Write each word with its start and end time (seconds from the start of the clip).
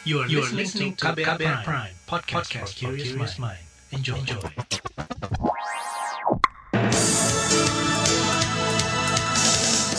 You 0.00 0.24
are, 0.24 0.28
you 0.32 0.40
are 0.40 0.48
listening 0.56 0.96
to 0.96 1.12
KBR, 1.12 1.36
Prime, 1.36 1.60
Prime 1.60 1.92
podcast, 2.08 2.48
podcast 2.48 2.72
for 2.80 2.96
curious 2.96 3.36
mind. 3.36 3.60
Enjoy. 3.92 4.16
Enjoy. 4.16 4.40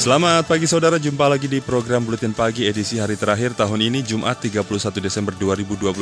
Selamat 0.01 0.49
pagi 0.49 0.65
saudara, 0.65 0.97
jumpa 0.97 1.29
lagi 1.29 1.45
di 1.45 1.61
program 1.61 2.01
Buletin 2.01 2.33
Pagi 2.33 2.65
edisi 2.65 2.97
hari 2.97 3.13
terakhir 3.13 3.53
tahun 3.53 3.93
ini 3.93 4.01
Jumat 4.01 4.41
31 4.41 4.65
Desember 4.97 5.37
2021. 5.37 5.93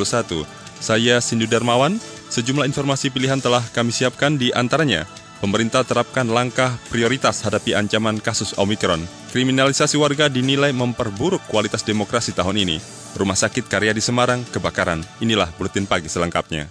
Saya 0.80 1.20
Sindu 1.20 1.44
Darmawan, 1.44 2.00
sejumlah 2.32 2.64
informasi 2.72 3.12
pilihan 3.12 3.36
telah 3.36 3.60
kami 3.76 3.92
siapkan 3.92 4.40
di 4.40 4.48
antaranya. 4.56 5.04
Pemerintah 5.44 5.84
terapkan 5.84 6.24
langkah 6.24 6.72
prioritas 6.88 7.44
hadapi 7.44 7.76
ancaman 7.76 8.16
kasus 8.16 8.56
Omikron. 8.56 9.19
Kriminalisasi 9.30 9.94
warga 9.94 10.26
dinilai 10.26 10.74
memperburuk 10.74 11.46
kualitas 11.46 11.86
demokrasi 11.86 12.34
tahun 12.34 12.66
ini. 12.66 12.82
Rumah 13.14 13.38
sakit 13.38 13.70
karya 13.70 13.94
di 13.94 14.02
Semarang 14.02 14.42
kebakaran. 14.50 15.06
Inilah 15.22 15.46
Buletin 15.54 15.86
Pagi 15.86 16.10
selengkapnya. 16.10 16.66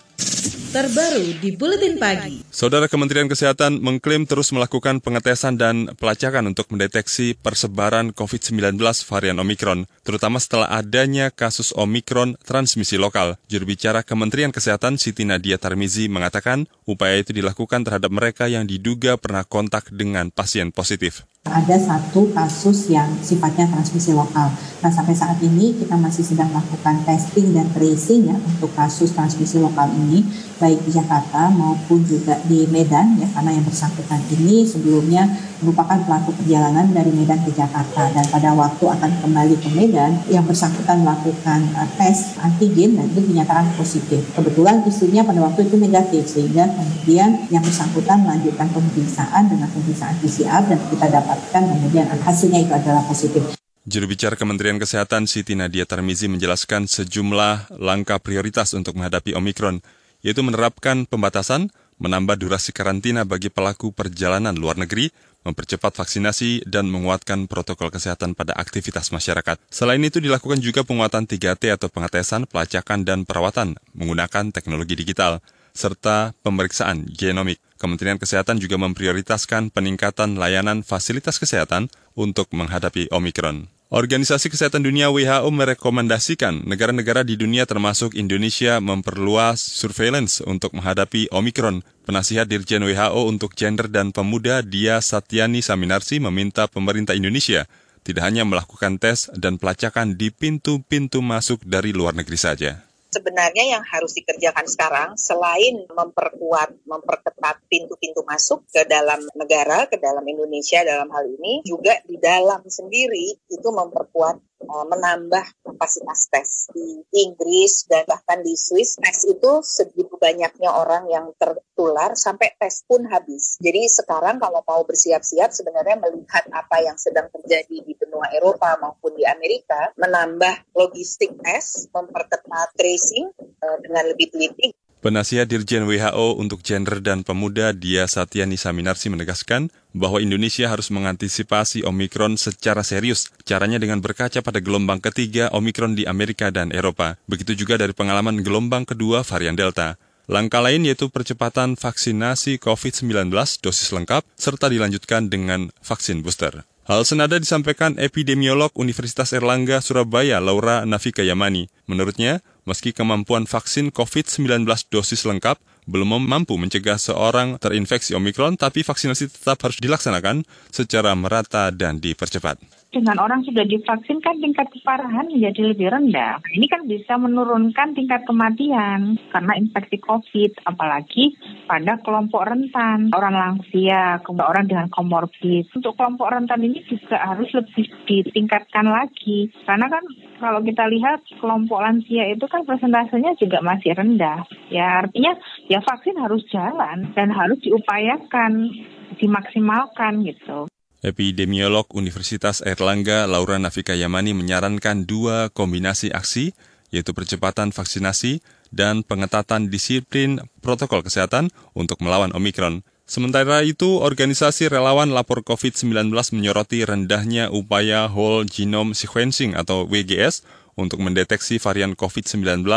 Terbaru 0.70 1.40
di 1.40 1.56
Buletin 1.56 1.96
Pagi. 1.96 2.44
Saudara 2.52 2.92
Kementerian 2.92 3.32
Kesehatan 3.32 3.80
mengklaim 3.80 4.28
terus 4.28 4.52
melakukan 4.52 5.00
pengetesan 5.00 5.56
dan 5.56 5.96
pelacakan 5.96 6.52
untuk 6.52 6.68
mendeteksi 6.76 7.34
persebaran 7.40 8.12
COVID-19 8.12 8.76
varian 9.08 9.40
Omikron, 9.40 9.88
terutama 10.04 10.38
setelah 10.38 10.68
adanya 10.68 11.32
kasus 11.32 11.72
Omikron 11.74 12.36
transmisi 12.44 13.00
lokal. 13.00 13.40
Juru 13.48 13.72
bicara 13.72 14.04
Kementerian 14.04 14.52
Kesehatan 14.52 15.00
Siti 15.00 15.24
Nadia 15.24 15.56
Tarmizi 15.56 16.12
mengatakan 16.12 16.68
upaya 16.84 17.18
itu 17.24 17.32
dilakukan 17.32 17.88
terhadap 17.88 18.12
mereka 18.12 18.52
yang 18.52 18.68
diduga 18.68 19.16
pernah 19.16 19.48
kontak 19.48 19.90
dengan 19.96 20.28
pasien 20.30 20.76
positif 20.76 21.24
ada 21.48 21.80
satu 21.80 22.36
kasus 22.36 22.92
yang 22.92 23.08
sifatnya 23.24 23.64
transmisi 23.72 24.12
lokal. 24.12 24.52
Nah 24.84 24.92
sampai 24.92 25.16
saat 25.16 25.40
ini 25.40 25.72
kita 25.72 25.96
masih 25.96 26.28
sedang 26.28 26.52
melakukan 26.52 27.00
testing 27.08 27.56
dan 27.56 27.72
tracing 27.72 28.28
ya 28.28 28.36
untuk 28.36 28.76
kasus 28.76 29.16
transmisi 29.16 29.56
lokal 29.56 29.88
ini 29.88 30.28
baik 30.60 30.84
di 30.84 30.92
Jakarta 30.92 31.48
maupun 31.48 32.04
juga 32.04 32.36
di 32.44 32.68
Medan 32.68 33.16
ya 33.16 33.28
karena 33.32 33.56
yang 33.56 33.64
bersangkutan 33.64 34.20
ini 34.36 34.68
sebelumnya 34.68 35.32
merupakan 35.60 36.00
pelaku 36.08 36.32
perjalanan 36.40 36.88
dari 36.92 37.12
Medan 37.12 37.40
ke 37.44 37.52
Jakarta 37.52 38.08
dan 38.12 38.26
pada 38.32 38.56
waktu 38.56 38.84
akan 38.88 39.12
kembali 39.24 39.56
ke 39.60 39.70
Medan 39.76 40.20
yang 40.32 40.48
bersangkutan 40.48 41.04
melakukan 41.04 41.60
uh, 41.76 41.88
tes 42.00 42.40
antigen 42.40 42.96
dan 42.96 43.12
itu 43.12 43.22
dinyatakan 43.28 43.68
positif. 43.76 44.24
Kebetulan 44.36 44.84
istrinya 44.88 45.28
pada 45.28 45.40
waktu 45.44 45.68
itu 45.68 45.76
negatif 45.76 46.24
sehingga 46.28 46.68
kemudian 46.72 47.52
yang 47.52 47.64
bersangkutan 47.64 48.24
melanjutkan 48.24 48.68
pemeriksaan 48.72 49.44
dengan 49.52 49.68
pemeriksaan 49.72 50.16
PCR 50.24 50.62
dan 50.68 50.80
kita 50.90 51.08
dapatkan 51.12 51.62
kemudian 51.76 52.06
hasilnya 52.08 52.60
itu 52.64 52.74
adalah 52.74 53.04
positif. 53.08 53.44
Juru 53.90 54.06
bicara 54.06 54.38
Kementerian 54.38 54.78
Kesehatan 54.78 55.26
Siti 55.26 55.58
Nadia 55.58 55.88
Tarmizi 55.88 56.30
menjelaskan 56.30 56.86
sejumlah 56.86 57.80
langkah 57.80 58.22
prioritas 58.22 58.76
untuk 58.78 59.00
menghadapi 59.00 59.34
Omikron 59.34 59.82
yaitu 60.20 60.44
menerapkan 60.44 61.08
pembatasan, 61.08 61.72
menambah 62.00 62.40
durasi 62.40 62.72
karantina 62.72 63.28
bagi 63.28 63.52
pelaku 63.52 63.92
perjalanan 63.92 64.56
luar 64.56 64.80
negeri, 64.80 65.12
mempercepat 65.44 65.96
vaksinasi, 65.96 66.68
dan 66.68 66.88
menguatkan 66.88 67.48
protokol 67.48 67.92
kesehatan 67.92 68.36
pada 68.36 68.56
aktivitas 68.56 69.12
masyarakat. 69.12 69.60
Selain 69.72 70.02
itu 70.04 70.20
dilakukan 70.20 70.60
juga 70.60 70.84
penguatan 70.84 71.28
3T 71.28 71.76
atau 71.76 71.88
pengetesan, 71.88 72.48
pelacakan, 72.48 73.08
dan 73.08 73.24
perawatan 73.24 73.76
menggunakan 73.96 74.52
teknologi 74.52 75.00
digital, 75.00 75.40
serta 75.72 76.36
pemeriksaan 76.44 77.08
genomik. 77.16 77.62
Kementerian 77.80 78.20
Kesehatan 78.20 78.60
juga 78.60 78.76
memprioritaskan 78.76 79.72
peningkatan 79.72 80.36
layanan 80.36 80.84
fasilitas 80.84 81.40
kesehatan 81.40 81.88
untuk 82.12 82.52
menghadapi 82.52 83.08
Omikron. 83.08 83.79
Organisasi 83.90 84.54
Kesehatan 84.54 84.86
Dunia 84.86 85.10
WHO 85.10 85.50
merekomendasikan 85.50 86.62
negara-negara 86.62 87.26
di 87.26 87.34
dunia 87.34 87.66
termasuk 87.66 88.14
Indonesia 88.14 88.78
memperluas 88.78 89.58
surveillance 89.58 90.46
untuk 90.46 90.78
menghadapi 90.78 91.26
Omikron. 91.34 91.82
Penasihat 92.06 92.46
Dirjen 92.46 92.86
WHO 92.86 93.26
untuk 93.26 93.58
Gender 93.58 93.90
dan 93.90 94.14
Pemuda 94.14 94.62
Dia 94.62 95.02
Satyani 95.02 95.66
Saminarsi 95.66 96.22
meminta 96.22 96.70
pemerintah 96.70 97.18
Indonesia 97.18 97.66
tidak 98.06 98.30
hanya 98.30 98.46
melakukan 98.46 99.02
tes 99.02 99.26
dan 99.34 99.58
pelacakan 99.58 100.14
di 100.14 100.30
pintu-pintu 100.30 101.26
masuk 101.26 101.66
dari 101.66 101.90
luar 101.90 102.14
negeri 102.14 102.38
saja 102.38 102.89
sebenarnya 103.10 103.78
yang 103.78 103.84
harus 103.86 104.14
dikerjakan 104.14 104.66
sekarang 104.70 105.10
selain 105.18 105.86
memperkuat, 105.90 106.86
memperketat 106.86 107.62
pintu-pintu 107.68 108.22
masuk 108.26 108.66
ke 108.70 108.86
dalam 108.86 109.22
negara, 109.34 109.90
ke 109.90 109.98
dalam 109.98 110.24
Indonesia 110.26 110.86
dalam 110.86 111.10
hal 111.10 111.26
ini, 111.28 111.66
juga 111.66 111.98
di 112.06 112.18
dalam 112.22 112.62
sendiri 112.66 113.38
itu 113.50 113.70
memperkuat 113.70 114.49
menambah 114.68 115.46
kapasitas 115.64 116.28
tes 116.28 116.68
di 116.76 117.00
Inggris 117.26 117.88
dan 117.88 118.04
bahkan 118.06 118.44
di 118.44 118.54
Swiss 118.60 119.00
tes 119.00 119.24
itu 119.26 119.64
segitu 119.64 120.20
banyaknya 120.20 120.70
orang 120.70 121.08
yang 121.08 121.32
tertular 121.40 122.14
sampai 122.14 122.54
tes 122.60 122.84
pun 122.84 123.08
habis. 123.08 123.56
Jadi 123.64 123.88
sekarang 123.88 124.38
kalau 124.38 124.60
mau 124.68 124.84
bersiap-siap 124.84 125.56
sebenarnya 125.56 125.98
melihat 126.04 126.44
apa 126.52 126.84
yang 126.84 127.00
sedang 127.00 127.32
terjadi 127.32 127.82
di 127.82 127.94
benua 127.96 128.30
Eropa 128.36 128.76
maupun 128.78 129.16
di 129.16 129.24
Amerika, 129.24 129.96
menambah 129.96 130.76
logistik 130.76 131.34
tes, 131.40 131.88
memperketat 131.96 132.76
tracing 132.76 133.32
uh, 133.64 133.78
dengan 133.80 134.04
lebih 134.12 134.30
teliti 134.34 134.76
Penasihat 135.00 135.48
Dirjen 135.48 135.88
WHO 135.88 136.36
untuk 136.36 136.60
Gender 136.60 137.00
dan 137.00 137.24
Pemuda 137.24 137.72
Dia 137.72 138.04
Satyani 138.04 138.60
Saminarsi 138.60 139.08
menegaskan 139.08 139.72
bahwa 139.96 140.20
Indonesia 140.20 140.68
harus 140.68 140.92
mengantisipasi 140.92 141.88
Omikron 141.88 142.36
secara 142.36 142.84
serius. 142.84 143.32
Caranya 143.48 143.80
dengan 143.80 144.04
berkaca 144.04 144.44
pada 144.44 144.60
gelombang 144.60 145.00
ketiga 145.00 145.48
Omikron 145.56 145.96
di 145.96 146.04
Amerika 146.04 146.52
dan 146.52 146.76
Eropa. 146.76 147.16
Begitu 147.32 147.56
juga 147.56 147.80
dari 147.80 147.96
pengalaman 147.96 148.44
gelombang 148.44 148.84
kedua 148.84 149.24
varian 149.24 149.56
Delta. 149.56 149.96
Langkah 150.28 150.60
lain 150.60 150.84
yaitu 150.84 151.08
percepatan 151.08 151.80
vaksinasi 151.80 152.60
COVID-19 152.60 153.32
dosis 153.64 153.96
lengkap 153.96 154.28
serta 154.36 154.68
dilanjutkan 154.68 155.32
dengan 155.32 155.72
vaksin 155.80 156.20
booster. 156.20 156.68
Hal 156.90 157.06
senada 157.06 157.38
disampaikan 157.38 157.96
epidemiolog 158.02 158.74
Universitas 158.74 159.30
Erlangga 159.30 159.78
Surabaya 159.78 160.42
Laura 160.42 160.90
Nafika 160.90 161.22
Yamani. 161.22 161.70
Menurutnya, 161.86 162.42
meski 162.68 162.96
kemampuan 162.96 163.46
vaksin 163.48 163.92
COVID-19 163.94 164.66
dosis 164.90 165.24
lengkap 165.28 165.60
belum 165.90 166.22
mampu 166.30 166.54
mencegah 166.60 167.02
seorang 167.02 167.58
terinfeksi 167.58 168.14
Omikron, 168.14 168.60
tapi 168.62 168.86
vaksinasi 168.86 169.34
tetap 169.34 169.58
harus 169.66 169.82
dilaksanakan 169.82 170.46
secara 170.70 171.18
merata 171.18 171.74
dan 171.74 171.98
dipercepat 171.98 172.62
dengan 172.90 173.22
orang 173.22 173.46
sudah 173.46 173.62
divaksin 173.66 174.18
kan 174.18 174.42
tingkat 174.42 174.66
keparahan 174.74 175.30
menjadi 175.30 175.74
lebih 175.74 175.94
rendah. 175.94 176.42
Ini 176.42 176.66
kan 176.66 176.90
bisa 176.90 177.22
menurunkan 177.22 177.94
tingkat 177.94 178.26
kematian 178.26 179.22
karena 179.30 179.54
infeksi 179.62 180.02
COVID, 180.02 180.66
apalagi 180.66 181.38
pada 181.70 182.02
kelompok 182.02 182.50
rentan, 182.50 183.14
orang 183.14 183.36
lansia, 183.38 184.18
orang 184.26 184.66
dengan 184.66 184.88
komorbid. 184.90 185.70
Untuk 185.70 185.94
kelompok 185.94 186.34
rentan 186.34 186.66
ini 186.66 186.82
juga 186.90 187.22
harus 187.22 187.50
lebih 187.54 187.86
ditingkatkan 188.10 188.90
lagi. 188.90 189.54
Karena 189.70 189.86
kan 189.86 190.04
kalau 190.42 190.66
kita 190.66 190.90
lihat 190.90 191.22
kelompok 191.38 191.86
lansia 191.86 192.26
itu 192.34 192.46
kan 192.50 192.66
persentasenya 192.66 193.38
juga 193.38 193.62
masih 193.62 193.94
rendah. 193.94 194.50
Ya 194.74 195.06
artinya 195.06 195.38
ya 195.70 195.78
vaksin 195.86 196.18
harus 196.18 196.42
jalan 196.50 197.14
dan 197.14 197.30
harus 197.30 197.62
diupayakan 197.62 198.74
dimaksimalkan 199.20 200.26
gitu. 200.26 200.66
Epidemiolog 201.00 201.88
Universitas 201.96 202.60
Erlangga 202.60 203.24
Laura 203.24 203.56
Nafika 203.56 203.96
Yamani 203.96 204.36
menyarankan 204.36 205.08
dua 205.08 205.48
kombinasi 205.48 206.12
aksi, 206.12 206.52
yaitu 206.92 207.16
percepatan 207.16 207.72
vaksinasi 207.72 208.44
dan 208.76 209.08
pengetatan 209.08 209.72
disiplin 209.72 210.44
protokol 210.60 211.00
kesehatan 211.00 211.56
untuk 211.72 212.04
melawan 212.04 212.36
Omikron. 212.36 212.84
Sementara 213.10 213.66
itu, 213.66 213.98
organisasi 214.04 214.70
relawan 214.70 215.10
lapor 215.10 215.42
COVID-19 215.42 216.14
menyoroti 216.14 216.86
rendahnya 216.86 217.50
upaya 217.50 218.06
whole 218.06 218.46
genome 218.46 218.94
sequencing 218.94 219.58
atau 219.58 219.88
WGS 219.90 220.46
untuk 220.78 221.02
mendeteksi 221.02 221.58
varian 221.58 221.98
COVID-19 221.98 222.68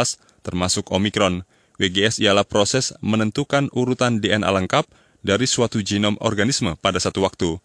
termasuk 0.40 0.88
Omikron. 0.88 1.44
WGS 1.76 2.22
ialah 2.22 2.46
proses 2.46 2.94
menentukan 3.02 3.66
urutan 3.74 4.22
DNA 4.22 4.46
lengkap 4.46 4.86
dari 5.20 5.44
suatu 5.44 5.82
genom 5.82 6.14
organisme 6.22 6.78
pada 6.80 6.96
satu 7.02 7.26
waktu. 7.26 7.58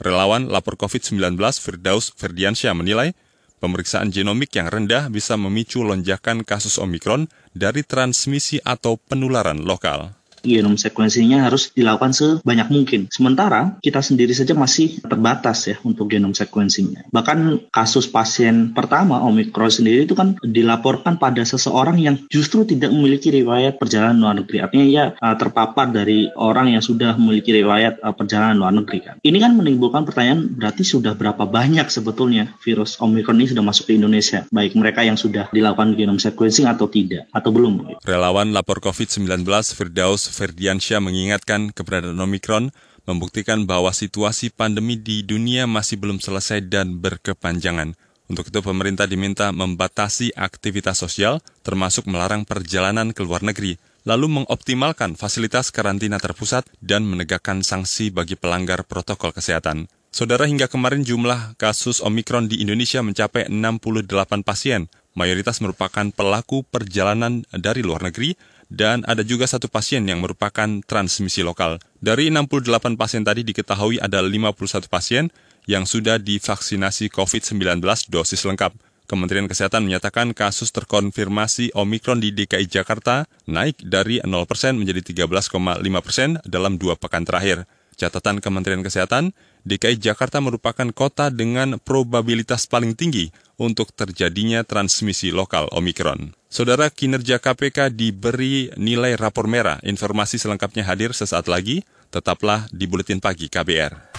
Relawan 0.00 0.48
lapor 0.48 0.80
COVID-19 0.80 1.36
Firdaus 1.60 2.14
Ferdiansyah 2.16 2.72
menilai 2.72 3.12
pemeriksaan 3.60 4.08
genomik 4.08 4.56
yang 4.56 4.72
rendah 4.72 5.12
bisa 5.12 5.36
memicu 5.36 5.84
lonjakan 5.84 6.42
kasus 6.46 6.80
Omikron 6.80 7.28
dari 7.52 7.84
transmisi 7.84 8.58
atau 8.64 8.96
penularan 8.96 9.62
lokal. 9.62 10.21
Genome 10.42 10.78
sequencing-nya 10.78 11.46
harus 11.46 11.72
dilakukan 11.72 12.12
sebanyak 12.12 12.68
mungkin. 12.68 13.00
Sementara 13.08 13.78
kita 13.80 14.02
sendiri 14.02 14.34
saja 14.34 14.52
masih 14.52 15.00
terbatas 15.02 15.70
ya 15.70 15.76
untuk 15.86 16.10
genome 16.10 16.36
sequencing-nya. 16.36 17.08
Bahkan 17.14 17.70
kasus 17.72 18.10
pasien 18.10 18.74
pertama 18.74 19.22
Omicron 19.24 19.72
sendiri 19.72 20.04
itu 20.04 20.18
kan 20.18 20.36
dilaporkan 20.42 21.16
pada 21.16 21.42
seseorang 21.46 21.96
yang 22.02 22.18
justru 22.28 22.66
tidak 22.66 22.90
memiliki 22.90 23.30
riwayat 23.30 23.78
perjalanan 23.78 24.18
luar 24.18 24.34
negeri. 24.42 24.58
Artinya 24.64 25.14
uh, 25.16 25.36
terpapar 25.38 25.94
dari 25.94 26.28
orang 26.34 26.74
yang 26.74 26.82
sudah 26.82 27.14
memiliki 27.16 27.54
riwayat 27.54 28.02
uh, 28.02 28.14
perjalanan 28.16 28.58
luar 28.58 28.74
negeri 28.74 28.98
kan. 29.04 29.16
Ini 29.22 29.38
kan 29.38 29.54
menimbulkan 29.54 30.02
pertanyaan 30.02 30.50
berarti 30.52 30.82
sudah 30.82 31.14
berapa 31.14 31.46
banyak 31.46 31.86
sebetulnya 31.92 32.56
virus 32.64 32.98
Omicron 32.98 33.38
ini 33.38 33.52
sudah 33.52 33.64
masuk 33.64 33.88
ke 33.90 33.92
Indonesia, 33.96 34.44
baik 34.50 34.74
mereka 34.74 35.04
yang 35.04 35.20
sudah 35.20 35.52
dilakukan 35.52 35.94
genome 35.94 36.20
sequencing 36.20 36.66
atau 36.66 36.88
tidak 36.88 37.28
atau 37.30 37.50
belum. 37.52 38.00
Relawan 38.04 38.52
lapor 38.56 38.80
COVID-19 38.80 39.44
Firdaus 39.72 40.31
Ferdiansyah 40.32 40.98
mengingatkan 40.98 41.70
keberadaan 41.70 42.18
Omicron 42.18 42.72
membuktikan 43.04 43.68
bahwa 43.68 43.92
situasi 43.92 44.50
pandemi 44.50 44.98
di 44.98 45.22
dunia 45.22 45.68
masih 45.68 46.00
belum 46.00 46.18
selesai 46.18 46.64
dan 46.66 46.98
berkepanjangan. 46.98 47.94
Untuk 48.30 48.48
itu 48.48 48.64
pemerintah 48.64 49.04
diminta 49.04 49.52
membatasi 49.52 50.32
aktivitas 50.32 50.96
sosial 50.96 51.44
termasuk 51.60 52.08
melarang 52.08 52.48
perjalanan 52.48 53.12
ke 53.12 53.20
luar 53.20 53.44
negeri, 53.44 53.76
lalu 54.08 54.42
mengoptimalkan 54.42 55.18
fasilitas 55.18 55.68
karantina 55.68 56.16
terpusat 56.16 56.64
dan 56.80 57.04
menegakkan 57.04 57.60
sanksi 57.60 58.08
bagi 58.08 58.38
pelanggar 58.38 58.88
protokol 58.88 59.36
kesehatan. 59.36 59.90
Saudara 60.12 60.44
hingga 60.44 60.68
kemarin 60.68 61.08
jumlah 61.08 61.56
kasus 61.56 62.04
Omikron 62.04 62.44
di 62.44 62.60
Indonesia 62.60 63.00
mencapai 63.00 63.48
68 63.48 64.44
pasien, 64.44 64.92
mayoritas 65.16 65.64
merupakan 65.64 66.08
pelaku 66.12 66.68
perjalanan 66.68 67.48
dari 67.52 67.80
luar 67.80 68.04
negeri 68.04 68.36
dan 68.72 69.04
ada 69.04 69.20
juga 69.20 69.44
satu 69.44 69.68
pasien 69.68 70.00
yang 70.08 70.24
merupakan 70.24 70.80
transmisi 70.88 71.44
lokal. 71.44 71.76
Dari 72.00 72.32
68 72.32 72.96
pasien 72.96 73.20
tadi 73.20 73.44
diketahui 73.44 74.00
ada 74.00 74.24
51 74.24 74.88
pasien 74.88 75.28
yang 75.68 75.84
sudah 75.84 76.16
divaksinasi 76.16 77.12
COVID-19 77.12 77.84
dosis 78.08 78.48
lengkap. 78.48 78.72
Kementerian 79.04 79.44
Kesehatan 79.44 79.84
menyatakan 79.84 80.32
kasus 80.32 80.72
terkonfirmasi 80.72 81.76
Omikron 81.76 82.24
di 82.24 82.32
DKI 82.32 82.64
Jakarta 82.64 83.28
naik 83.44 83.76
dari 83.84 84.24
0% 84.24 84.32
menjadi 84.80 85.28
13,5% 85.28 86.48
dalam 86.48 86.80
dua 86.80 86.96
pekan 86.96 87.28
terakhir. 87.28 87.68
Catatan 88.00 88.40
Kementerian 88.40 88.80
Kesehatan, 88.80 89.36
DKI 89.62 89.98
Jakarta 89.98 90.42
merupakan 90.42 90.88
kota 90.90 91.30
dengan 91.30 91.78
probabilitas 91.78 92.66
paling 92.66 92.98
tinggi 92.98 93.30
untuk 93.58 93.94
terjadinya 93.94 94.66
transmisi 94.66 95.30
lokal 95.30 95.70
Omikron. 95.70 96.34
Saudara 96.50 96.90
kinerja 96.90 97.38
KPK 97.38 97.94
diberi 97.94 98.68
nilai 98.76 99.16
rapor 99.16 99.48
merah. 99.48 99.78
Informasi 99.86 100.36
selengkapnya 100.36 100.84
hadir 100.84 101.14
sesaat 101.14 101.46
lagi. 101.46 101.86
Tetaplah 102.12 102.68
di 102.68 102.84
Buletin 102.84 103.24
Pagi 103.24 103.48
KBR. 103.48 104.12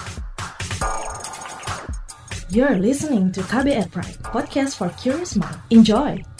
You're 2.54 2.78
listening 2.78 3.34
to 3.34 3.42
KBR 3.46 3.90
Pride, 3.90 4.18
podcast 4.26 4.78
for 4.78 4.90
curious 4.98 5.34
mind. 5.38 5.58
Enjoy! 5.70 6.33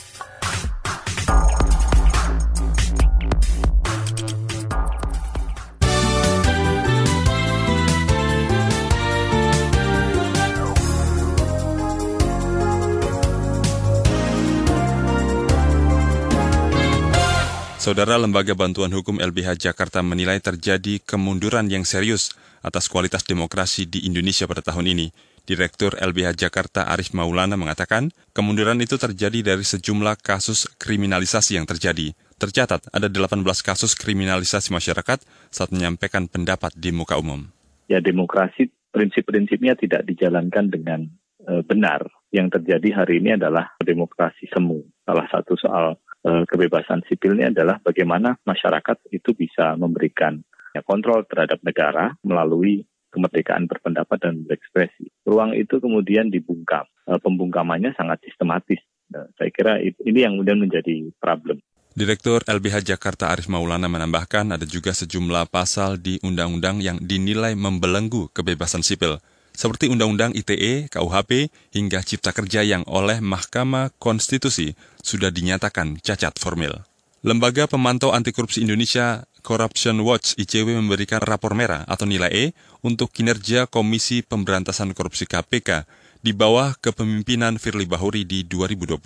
Saudara 17.84 18.16
Lembaga 18.16 18.56
Bantuan 18.56 18.88
Hukum 18.96 19.20
LBH 19.20 19.60
Jakarta 19.60 20.00
menilai 20.00 20.40
terjadi 20.40 21.04
kemunduran 21.04 21.68
yang 21.68 21.84
serius 21.84 22.32
atas 22.64 22.88
kualitas 22.88 23.28
demokrasi 23.28 23.84
di 23.84 24.08
Indonesia 24.08 24.48
pada 24.48 24.64
tahun 24.64 24.96
ini. 24.96 25.12
Direktur 25.44 25.92
LBH 26.00 26.32
Jakarta 26.32 26.88
Arif 26.88 27.12
Maulana 27.12 27.60
mengatakan, 27.60 28.08
kemunduran 28.32 28.80
itu 28.80 28.96
terjadi 28.96 29.52
dari 29.52 29.60
sejumlah 29.60 30.16
kasus 30.24 30.64
kriminalisasi 30.80 31.60
yang 31.60 31.68
terjadi. 31.68 32.16
Tercatat 32.40 32.88
ada 32.88 33.04
18 33.12 33.44
kasus 33.60 33.92
kriminalisasi 34.00 34.72
masyarakat 34.72 35.20
saat 35.52 35.68
menyampaikan 35.68 36.24
pendapat 36.24 36.72
di 36.72 36.88
muka 36.88 37.20
umum. 37.20 37.44
Ya 37.92 38.00
demokrasi 38.00 38.72
prinsip-prinsipnya 38.96 39.76
tidak 39.76 40.08
dijalankan 40.08 40.72
dengan 40.72 41.04
e, 41.36 41.60
benar. 41.60 42.08
Yang 42.32 42.56
terjadi 42.56 43.04
hari 43.04 43.20
ini 43.20 43.36
adalah 43.36 43.76
demokrasi 43.76 44.48
semu. 44.48 44.80
Salah 45.04 45.28
satu 45.28 45.52
soal 45.60 46.00
Eh, 46.03 46.03
kebebasan 46.24 47.04
sipilnya 47.04 47.52
adalah 47.52 47.76
bagaimana 47.84 48.40
masyarakat 48.48 49.12
itu 49.12 49.36
bisa 49.36 49.76
memberikan 49.76 50.40
kontrol 50.82 51.22
terhadap 51.28 51.60
negara 51.60 52.16
melalui 52.24 52.82
kemerdekaan 53.14 53.70
berpendapat 53.70 54.18
dan 54.18 54.42
berekspresi. 54.42 55.06
Ruang 55.22 55.54
itu 55.54 55.78
kemudian 55.78 56.34
dibungkam. 56.34 56.82
Eh, 57.06 57.20
pembungkamannya 57.22 57.94
sangat 57.94 58.18
sistematis. 58.26 58.82
Nah, 59.14 59.30
saya 59.38 59.54
kira 59.54 59.78
ini 59.78 60.18
yang 60.26 60.34
kemudian 60.34 60.58
menjadi 60.58 61.14
problem. 61.22 61.62
Direktur 61.94 62.42
LBH 62.42 62.82
Jakarta 62.82 63.30
Arif 63.30 63.46
Maulana 63.46 63.86
menambahkan 63.86 64.58
ada 64.58 64.66
juga 64.66 64.90
sejumlah 64.90 65.46
pasal 65.46 66.02
di 66.02 66.18
undang-undang 66.26 66.82
yang 66.82 66.98
dinilai 66.98 67.54
membelenggu 67.54 68.34
kebebasan 68.34 68.82
sipil 68.82 69.22
seperti 69.54 69.86
Undang-Undang 69.88 70.34
ITE, 70.34 70.90
KUHP, 70.90 71.48
hingga 71.72 72.02
Cipta 72.02 72.34
Kerja 72.34 72.66
yang 72.66 72.82
oleh 72.90 73.22
Mahkamah 73.22 73.94
Konstitusi 74.02 74.74
sudah 75.00 75.30
dinyatakan 75.30 76.02
cacat 76.02 76.36
formil. 76.36 76.82
Lembaga 77.24 77.64
Pemantau 77.64 78.12
Anti 78.12 78.36
Korupsi 78.36 78.60
Indonesia 78.60 79.24
Corruption 79.40 80.04
Watch 80.04 80.36
ICW 80.36 80.76
memberikan 80.76 81.24
rapor 81.24 81.56
merah 81.56 81.80
atau 81.88 82.04
nilai 82.04 82.28
E 82.28 82.44
untuk 82.84 83.08
kinerja 83.08 83.64
Komisi 83.64 84.20
Pemberantasan 84.20 84.92
Korupsi 84.92 85.24
KPK 85.24 85.88
di 86.20 86.36
bawah 86.36 86.76
kepemimpinan 86.76 87.56
Firly 87.56 87.88
Bahuri 87.88 88.28
di 88.28 88.44
2021. 88.44 89.00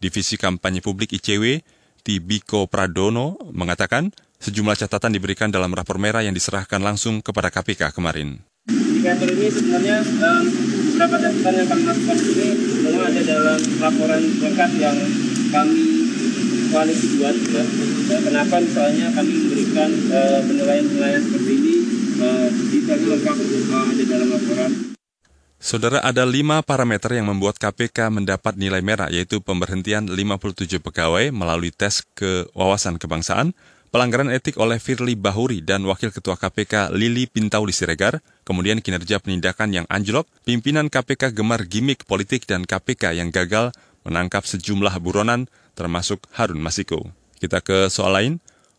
Divisi 0.00 0.40
Kampanye 0.40 0.80
Publik 0.80 1.12
ICW, 1.12 1.60
Tibiko 2.00 2.64
Pradono, 2.64 3.36
mengatakan 3.52 4.08
sejumlah 4.40 4.80
catatan 4.80 5.12
diberikan 5.12 5.52
dalam 5.52 5.68
rapor 5.76 6.00
merah 6.00 6.24
yang 6.24 6.32
diserahkan 6.32 6.80
langsung 6.80 7.20
kepada 7.20 7.52
KPK 7.52 7.92
kemarin. 7.92 8.40
Indikator 8.98 9.30
ini 9.30 9.46
sebenarnya 9.46 10.02
um, 10.02 10.44
beberapa 10.90 11.22
catatan 11.22 11.54
yang 11.54 11.68
kami 11.70 11.82
lakukan 11.86 12.18
ini 12.18 12.48
memang 12.82 13.06
ada 13.06 13.22
dalam 13.22 13.60
laporan 13.78 14.22
lengkap 14.42 14.70
yang 14.74 14.98
kami 15.54 15.82
koalisi 16.74 17.06
buat 17.22 17.36
ya. 17.46 17.62
Kenapa 18.26 18.58
misalnya 18.58 19.06
kami 19.14 19.30
memberikan 19.38 19.90
uh, 20.10 20.42
penilaian-penilaian 20.42 21.22
seperti 21.22 21.52
ini 21.62 21.74
uh, 22.18 22.46
detailnya 22.50 23.08
lengkap 23.14 23.36
uh, 23.38 23.86
ada 23.86 24.02
dalam 24.02 24.28
laporan. 24.34 24.70
Saudara, 25.62 26.02
ada 26.02 26.26
lima 26.26 26.58
parameter 26.66 27.22
yang 27.22 27.30
membuat 27.30 27.54
KPK 27.62 28.10
mendapat 28.10 28.58
nilai 28.58 28.82
merah, 28.82 29.06
yaitu 29.14 29.38
pemberhentian 29.38 30.10
57 30.10 30.82
pegawai 30.82 31.30
melalui 31.30 31.70
tes 31.70 32.02
kewawasan 32.18 32.98
kebangsaan, 32.98 33.54
pelanggaran 33.88 34.28
etik 34.32 34.60
oleh 34.60 34.76
Firly 34.76 35.16
Bahuri 35.16 35.64
dan 35.64 35.84
Wakil 35.84 36.12
Ketua 36.12 36.36
KPK 36.36 36.92
Lili 36.92 37.24
Pintauli 37.28 37.72
Siregar, 37.72 38.20
kemudian 38.44 38.84
kinerja 38.84 39.20
penindakan 39.20 39.72
yang 39.72 39.86
anjlok, 39.88 40.28
pimpinan 40.44 40.92
KPK 40.92 41.32
gemar 41.32 41.64
gimmick 41.64 42.04
politik 42.04 42.44
dan 42.44 42.68
KPK 42.68 43.16
yang 43.16 43.32
gagal 43.32 43.72
menangkap 44.04 44.44
sejumlah 44.44 44.96
buronan 45.00 45.48
termasuk 45.78 46.26
Harun 46.34 46.58
Masiku. 46.58 47.12
Kita 47.38 47.62
ke 47.62 47.86
soal 47.92 48.12
lain. 48.18 48.34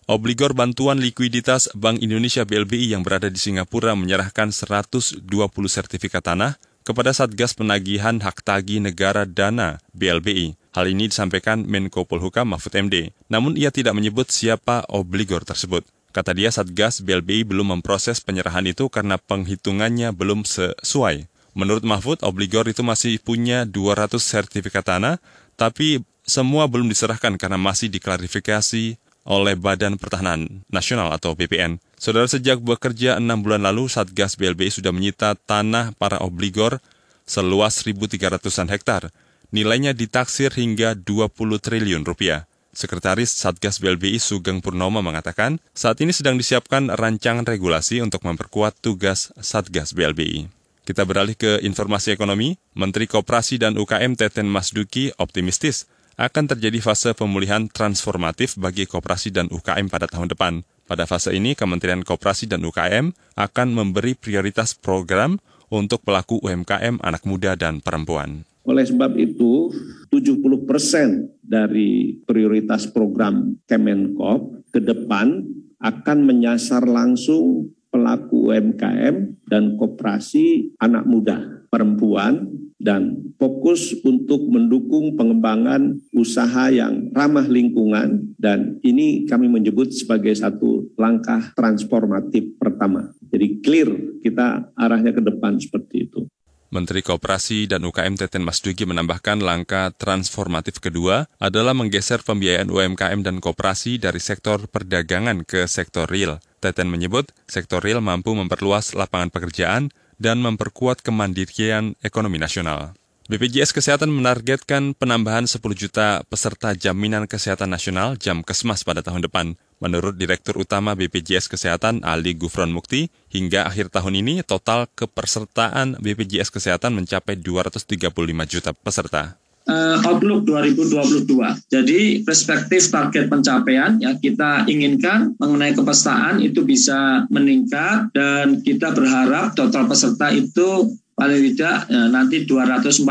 Obligor 0.10 0.58
bantuan 0.58 0.98
likuiditas 0.98 1.70
Bank 1.78 2.02
Indonesia 2.02 2.42
BLBI 2.42 2.98
yang 2.98 3.06
berada 3.06 3.30
di 3.30 3.38
Singapura 3.38 3.94
menyerahkan 3.94 4.50
120 4.50 5.22
sertifikat 5.70 6.26
tanah 6.26 6.58
kepada 6.82 7.14
Satgas 7.14 7.54
Penagihan 7.54 8.18
Hak 8.18 8.42
Tagih 8.42 8.82
Negara 8.82 9.30
Dana 9.30 9.78
BLBI. 9.94 10.59
Hal 10.70 10.86
ini 10.86 11.10
disampaikan 11.10 11.66
Menko 11.66 12.06
Polhukam 12.06 12.54
Mahfud 12.54 12.78
MD. 12.78 13.10
Namun 13.26 13.58
ia 13.58 13.74
tidak 13.74 13.98
menyebut 13.98 14.30
siapa 14.30 14.86
obligor 14.86 15.42
tersebut. 15.42 15.82
Kata 16.14 16.34
dia 16.34 16.54
Satgas 16.54 17.02
BLBI 17.02 17.46
belum 17.46 17.78
memproses 17.78 18.22
penyerahan 18.22 18.66
itu 18.70 18.86
karena 18.90 19.18
penghitungannya 19.18 20.14
belum 20.14 20.46
sesuai. 20.46 21.26
Menurut 21.58 21.82
Mahfud, 21.86 22.22
obligor 22.22 22.70
itu 22.70 22.86
masih 22.86 23.18
punya 23.18 23.66
200 23.66 24.22
sertifikat 24.22 24.86
tanah, 24.86 25.18
tapi 25.58 26.06
semua 26.22 26.70
belum 26.70 26.86
diserahkan 26.86 27.34
karena 27.42 27.58
masih 27.58 27.90
diklarifikasi 27.90 28.98
oleh 29.26 29.54
Badan 29.58 29.98
Pertahanan 29.98 30.66
Nasional 30.70 31.10
atau 31.14 31.34
BPN. 31.34 31.82
Saudara 31.98 32.30
sejak 32.30 32.62
bekerja 32.62 33.18
enam 33.18 33.42
bulan 33.42 33.66
lalu, 33.66 33.90
Satgas 33.90 34.38
BLBI 34.38 34.70
sudah 34.70 34.94
menyita 34.94 35.34
tanah 35.34 35.98
para 35.98 36.22
obligor 36.22 36.82
seluas 37.26 37.86
1.300-an 37.86 38.70
hektar 38.74 39.14
nilainya 39.50 39.98
ditaksir 39.98 40.54
hingga 40.54 40.98
20 40.98 41.30
triliun 41.60 42.06
rupiah. 42.06 42.50
Sekretaris 42.70 43.34
Satgas 43.34 43.82
BLBI 43.82 44.22
Sugeng 44.22 44.62
Purnomo 44.62 45.02
mengatakan, 45.02 45.58
saat 45.74 46.00
ini 46.00 46.14
sedang 46.14 46.38
disiapkan 46.38 46.94
rancangan 46.94 47.44
regulasi 47.44 48.00
untuk 48.00 48.24
memperkuat 48.24 48.78
tugas 48.80 49.34
Satgas 49.42 49.92
BLBI. 49.98 50.48
Kita 50.86 51.06
beralih 51.06 51.38
ke 51.38 51.62
informasi 51.62 52.18
ekonomi. 52.18 52.58
Menteri 52.74 53.06
Koperasi 53.06 53.62
dan 53.62 53.78
UKM 53.78 54.18
Teten 54.18 54.50
Masduki 54.50 55.14
optimistis 55.22 55.86
akan 56.18 56.50
terjadi 56.50 56.82
fase 56.82 57.14
pemulihan 57.14 57.70
transformatif 57.70 58.58
bagi 58.58 58.90
koperasi 58.90 59.30
dan 59.30 59.48
UKM 59.54 59.86
pada 59.88 60.10
tahun 60.10 60.34
depan. 60.34 60.66
Pada 60.90 61.06
fase 61.06 61.38
ini, 61.38 61.54
Kementerian 61.54 62.02
Koperasi 62.02 62.50
dan 62.50 62.66
UKM 62.66 63.14
akan 63.38 63.68
memberi 63.70 64.18
prioritas 64.18 64.74
program 64.74 65.38
untuk 65.70 66.02
pelaku 66.02 66.42
UMKM 66.42 66.98
anak 67.06 67.22
muda 67.24 67.54
dan 67.54 67.86
perempuan. 67.86 68.49
Oleh 68.70 68.86
sebab 68.86 69.18
itu, 69.18 69.74
70 70.14 70.70
persen 70.70 71.34
dari 71.42 72.22
prioritas 72.22 72.86
program 72.86 73.58
Kemenkop 73.66 74.70
ke 74.70 74.78
depan 74.78 75.42
akan 75.82 76.18
menyasar 76.22 76.86
langsung 76.86 77.74
pelaku 77.90 78.54
UMKM 78.54 79.42
dan 79.50 79.74
koperasi 79.74 80.78
anak 80.78 81.10
muda, 81.10 81.66
perempuan, 81.74 82.46
dan 82.80 83.34
fokus 83.36 83.92
untuk 84.08 84.48
mendukung 84.48 85.18
pengembangan 85.18 86.00
usaha 86.16 86.72
yang 86.72 87.12
ramah 87.12 87.44
lingkungan 87.44 88.38
dan 88.40 88.80
ini 88.88 89.28
kami 89.28 89.52
menyebut 89.52 89.92
sebagai 89.92 90.32
satu 90.32 90.88
langkah 90.96 91.52
transformatif 91.58 92.56
pertama. 92.56 93.12
Jadi 93.34 93.60
clear 93.60 93.90
kita 94.24 94.72
arahnya 94.80 95.12
ke 95.12 95.20
depan 95.20 95.60
seperti 95.60 96.08
itu. 96.08 96.29
Menteri 96.70 97.02
Koperasi 97.02 97.66
dan 97.66 97.82
UKM 97.82 98.14
Teten 98.14 98.46
Mas 98.46 98.62
Dugi 98.62 98.86
menambahkan 98.86 99.42
langkah 99.42 99.90
transformatif 99.98 100.78
kedua 100.78 101.26
adalah 101.42 101.74
menggeser 101.74 102.22
pembiayaan 102.22 102.70
UMKM 102.70 103.26
dan 103.26 103.42
koperasi 103.42 103.98
dari 103.98 104.22
sektor 104.22 104.70
perdagangan 104.70 105.50
ke 105.50 105.66
sektor 105.66 106.06
real. 106.06 106.38
Teten 106.62 106.94
menyebut 106.94 107.34
sektor 107.50 107.82
real 107.82 108.06
mampu 108.06 108.38
memperluas 108.38 108.94
lapangan 108.94 109.34
pekerjaan 109.34 109.90
dan 110.22 110.46
memperkuat 110.46 111.02
kemandirian 111.02 111.98
ekonomi 112.06 112.38
nasional. 112.38 112.99
BPJS 113.30 113.78
Kesehatan 113.78 114.10
menargetkan 114.10 114.98
penambahan 114.98 115.46
10 115.46 115.62
juta 115.78 116.26
peserta 116.34 116.74
jaminan 116.74 117.30
kesehatan 117.30 117.70
nasional 117.70 118.18
jam 118.18 118.42
kesmas 118.42 118.82
pada 118.82 119.06
tahun 119.06 119.30
depan. 119.30 119.54
Menurut 119.78 120.18
Direktur 120.18 120.58
Utama 120.58 120.98
BPJS 120.98 121.46
Kesehatan 121.46 122.02
Ali 122.02 122.34
Gufron 122.34 122.74
Mukti, 122.74 123.14
hingga 123.30 123.70
akhir 123.70 123.94
tahun 123.94 124.26
ini 124.26 124.42
total 124.42 124.90
kepesertaan 124.98 126.02
BPJS 126.02 126.50
Kesehatan 126.50 126.98
mencapai 126.98 127.38
235 127.38 128.10
juta 128.50 128.74
peserta 128.74 129.38
uh, 129.70 129.98
Outlook 130.10 130.50
2022. 130.50 131.30
Jadi 131.70 132.26
perspektif 132.26 132.90
target 132.90 133.30
pencapaian 133.30 134.02
ya 134.02 134.18
kita 134.18 134.66
inginkan 134.66 135.38
mengenai 135.38 135.78
kepesertaan 135.78 136.42
itu 136.42 136.66
bisa 136.66 137.30
meningkat 137.30 138.10
dan 138.18 138.66
kita 138.66 138.90
berharap 138.90 139.54
total 139.54 139.86
peserta 139.86 140.34
itu 140.34 140.98
paling 141.20 141.52
tidak 141.52 141.92
ya, 141.92 142.08
nanti 142.08 142.48
245 142.48 143.04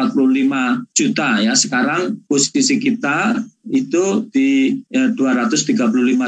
juta 0.96 1.28
ya. 1.44 1.52
Sekarang 1.52 2.16
posisi 2.24 2.80
kita 2.80 3.36
itu 3.68 4.24
di 4.32 4.80
ya, 4.88 5.12
235 5.12 5.76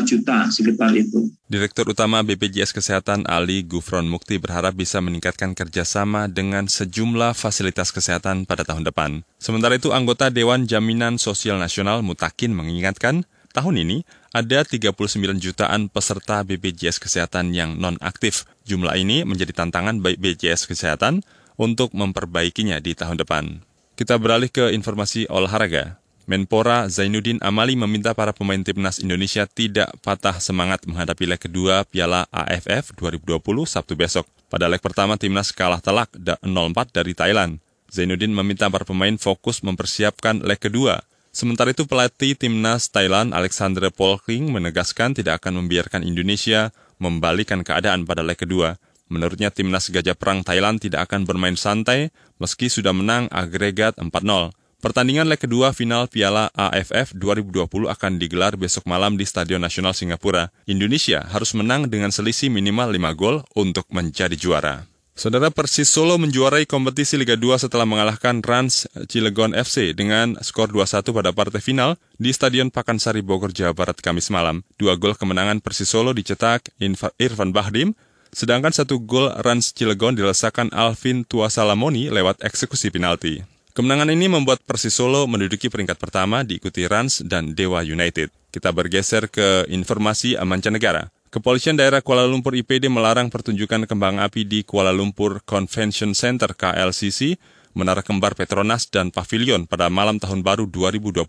juta 0.05 0.53
sekitar 0.53 0.93
itu. 0.93 1.33
Direktur 1.49 1.89
Utama 1.89 2.21
BPJS 2.21 2.77
Kesehatan 2.77 3.25
Ali 3.25 3.65
Gufron 3.65 4.05
Mukti 4.05 4.37
berharap 4.37 4.77
bisa 4.77 5.01
meningkatkan 5.01 5.57
kerjasama 5.57 6.29
dengan 6.29 6.69
sejumlah 6.69 7.33
fasilitas 7.33 7.91
kesehatan 7.97 8.45
pada 8.45 8.63
tahun 8.63 8.85
depan. 8.85 9.25
Sementara 9.41 9.81
itu, 9.81 9.91
anggota 9.97 10.29
Dewan 10.29 10.69
Jaminan 10.69 11.17
Sosial 11.17 11.57
Nasional 11.57 12.05
Mutakin 12.05 12.53
mengingatkan, 12.53 13.25
tahun 13.57 13.83
ini 13.83 14.07
ada 14.31 14.63
39 14.63 14.95
jutaan 15.43 15.91
peserta 15.91 16.47
BPJS 16.47 17.03
Kesehatan 17.03 17.51
yang 17.51 17.81
non-aktif. 17.81 18.47
Jumlah 18.69 18.95
ini 18.95 19.27
menjadi 19.27 19.51
tantangan 19.51 19.99
BPJS 19.99 20.71
Kesehatan 20.71 21.27
untuk 21.61 21.93
memperbaikinya 21.93 22.81
di 22.81 22.97
tahun 22.97 23.21
depan. 23.21 23.61
Kita 24.01 24.17
beralih 24.17 24.49
ke 24.49 24.73
informasi 24.73 25.29
olahraga. 25.29 26.01
Menpora 26.25 26.89
Zainuddin 26.89 27.37
Amali 27.45 27.77
meminta 27.77 28.17
para 28.17 28.33
pemain 28.33 28.63
timnas 28.65 28.97
Indonesia 28.97 29.45
tidak 29.45 29.93
patah 30.01 30.41
semangat 30.41 30.89
menghadapi 30.89 31.29
leg 31.29 31.43
kedua 31.43 31.85
Piala 31.85 32.25
AFF 32.33 32.97
2020 32.97 33.45
Sabtu 33.69 33.93
besok. 33.93 34.25
Pada 34.49 34.71
leg 34.73 34.81
pertama 34.81 35.21
timnas 35.21 35.53
kalah 35.53 35.85
telak 35.85 36.09
0-4 36.17 36.97
dari 36.97 37.13
Thailand. 37.13 37.61
Zainuddin 37.93 38.33
meminta 38.33 38.71
para 38.73 38.87
pemain 38.87 39.13
fokus 39.21 39.61
mempersiapkan 39.61 40.41
leg 40.41 40.57
kedua. 40.57 41.05
Sementara 41.35 41.75
itu 41.75 41.85
pelatih 41.85 42.39
timnas 42.39 42.89
Thailand 42.89 43.35
Alexander 43.35 43.91
Polking 43.91 44.55
menegaskan 44.55 45.13
tidak 45.13 45.45
akan 45.45 45.67
membiarkan 45.67 46.07
Indonesia 46.07 46.71
membalikan 47.03 47.67
keadaan 47.67 48.07
pada 48.07 48.23
leg 48.23 48.39
kedua. 48.39 48.79
Menurutnya 49.11 49.51
timnas 49.51 49.91
Gajah 49.91 50.15
Perang 50.15 50.47
Thailand 50.47 50.79
tidak 50.79 51.11
akan 51.11 51.27
bermain 51.27 51.59
santai 51.59 52.15
meski 52.39 52.71
sudah 52.71 52.95
menang 52.95 53.27
agregat 53.35 53.99
4-0. 53.99 54.55
Pertandingan 54.81 55.29
leg 55.29 55.37
kedua 55.37 55.77
final 55.77 56.09
Piala 56.09 56.49
AFF 56.57 57.13
2020 57.13 57.69
akan 57.69 58.13
digelar 58.17 58.57
besok 58.57 58.89
malam 58.89 59.21
di 59.21 59.29
Stadion 59.29 59.61
Nasional 59.61 59.93
Singapura. 59.93 60.49
Indonesia 60.65 61.27
harus 61.29 61.53
menang 61.53 61.91
dengan 61.93 62.09
selisih 62.09 62.49
minimal 62.49 62.89
5 62.89 63.19
gol 63.19 63.37
untuk 63.53 63.85
menjadi 63.93 64.33
juara. 64.41 64.89
Saudara 65.13 65.53
Persis 65.53 65.85
Solo 65.85 66.17
menjuarai 66.17 66.65
kompetisi 66.65 67.21
Liga 67.21 67.37
2 67.37 67.69
setelah 67.69 67.85
mengalahkan 67.85 68.41
Rans 68.41 68.89
Cilegon 69.05 69.53
FC 69.53 69.93
dengan 69.93 70.41
skor 70.41 70.73
2-1 70.73 71.13
pada 71.13 71.29
partai 71.37 71.61
final 71.61 72.01
di 72.17 72.33
Stadion 72.33 72.73
Pakansari 72.73 73.21
Bogor, 73.21 73.53
Jawa 73.53 73.77
Barat 73.77 74.01
Kamis 74.01 74.33
malam. 74.33 74.65
Dua 74.81 74.97
gol 74.97 75.13
kemenangan 75.13 75.61
Persis 75.61 75.93
Solo 75.93 76.17
dicetak 76.17 76.73
Irfan 77.21 77.53
Bahdim 77.53 77.93
Sedangkan 78.31 78.71
satu 78.71 79.03
gol 79.03 79.35
Rans 79.43 79.75
Cilegon 79.75 80.15
dilesakan 80.15 80.71
Alvin 80.71 81.27
Tuasalamoni 81.27 82.15
lewat 82.15 82.47
eksekusi 82.47 82.95
penalti. 82.95 83.43
Kemenangan 83.75 84.11
ini 84.11 84.27
membuat 84.31 84.63
Persis 84.67 84.95
Solo 84.95 85.27
menduduki 85.31 85.71
peringkat 85.71 85.99
pertama 85.99 86.43
diikuti 86.47 86.87
Rans 86.87 87.23
dan 87.27 87.55
Dewa 87.55 87.83
United. 87.83 88.31
Kita 88.51 88.75
bergeser 88.75 89.31
ke 89.31 89.67
informasi 89.71 90.39
mancanegara. 90.43 91.11
Kepolisian 91.31 91.79
daerah 91.79 92.03
Kuala 92.03 92.27
Lumpur 92.27 92.59
IPD 92.59 92.91
melarang 92.91 93.31
pertunjukan 93.31 93.87
kembang 93.87 94.19
api 94.19 94.43
di 94.43 94.67
Kuala 94.67 94.91
Lumpur 94.91 95.39
Convention 95.47 96.11
Center 96.11 96.51
KLCC, 96.51 97.39
Menara 97.79 98.03
Kembar 98.03 98.35
Petronas, 98.35 98.91
dan 98.91 99.15
Pavilion 99.15 99.71
pada 99.71 99.87
malam 99.87 100.19
tahun 100.19 100.43
baru 100.43 100.67
2022. 100.67 101.23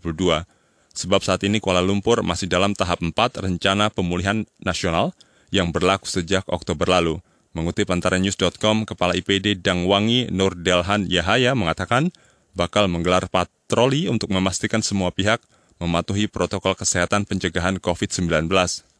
Sebab 0.98 1.20
saat 1.22 1.46
ini 1.46 1.62
Kuala 1.62 1.78
Lumpur 1.78 2.26
masih 2.26 2.50
dalam 2.50 2.74
tahap 2.74 2.98
4 2.98 3.14
rencana 3.46 3.94
pemulihan 3.94 4.42
nasional, 4.58 5.14
yang 5.52 5.70
berlaku 5.70 6.08
sejak 6.08 6.42
Oktober 6.48 6.88
lalu. 6.88 7.20
Mengutip 7.52 7.92
antara 7.92 8.16
news.com, 8.16 8.88
Kepala 8.88 9.12
IPD 9.12 9.60
Dangwangi 9.60 10.32
Nur 10.32 10.56
Delhan 10.56 11.04
Yahaya 11.04 11.52
mengatakan 11.52 12.08
bakal 12.56 12.88
menggelar 12.88 13.28
patroli 13.28 14.08
untuk 14.08 14.32
memastikan 14.32 14.80
semua 14.80 15.12
pihak 15.12 15.44
mematuhi 15.76 16.32
protokol 16.32 16.72
kesehatan 16.72 17.28
pencegahan 17.28 17.76
COVID-19. 17.76 18.48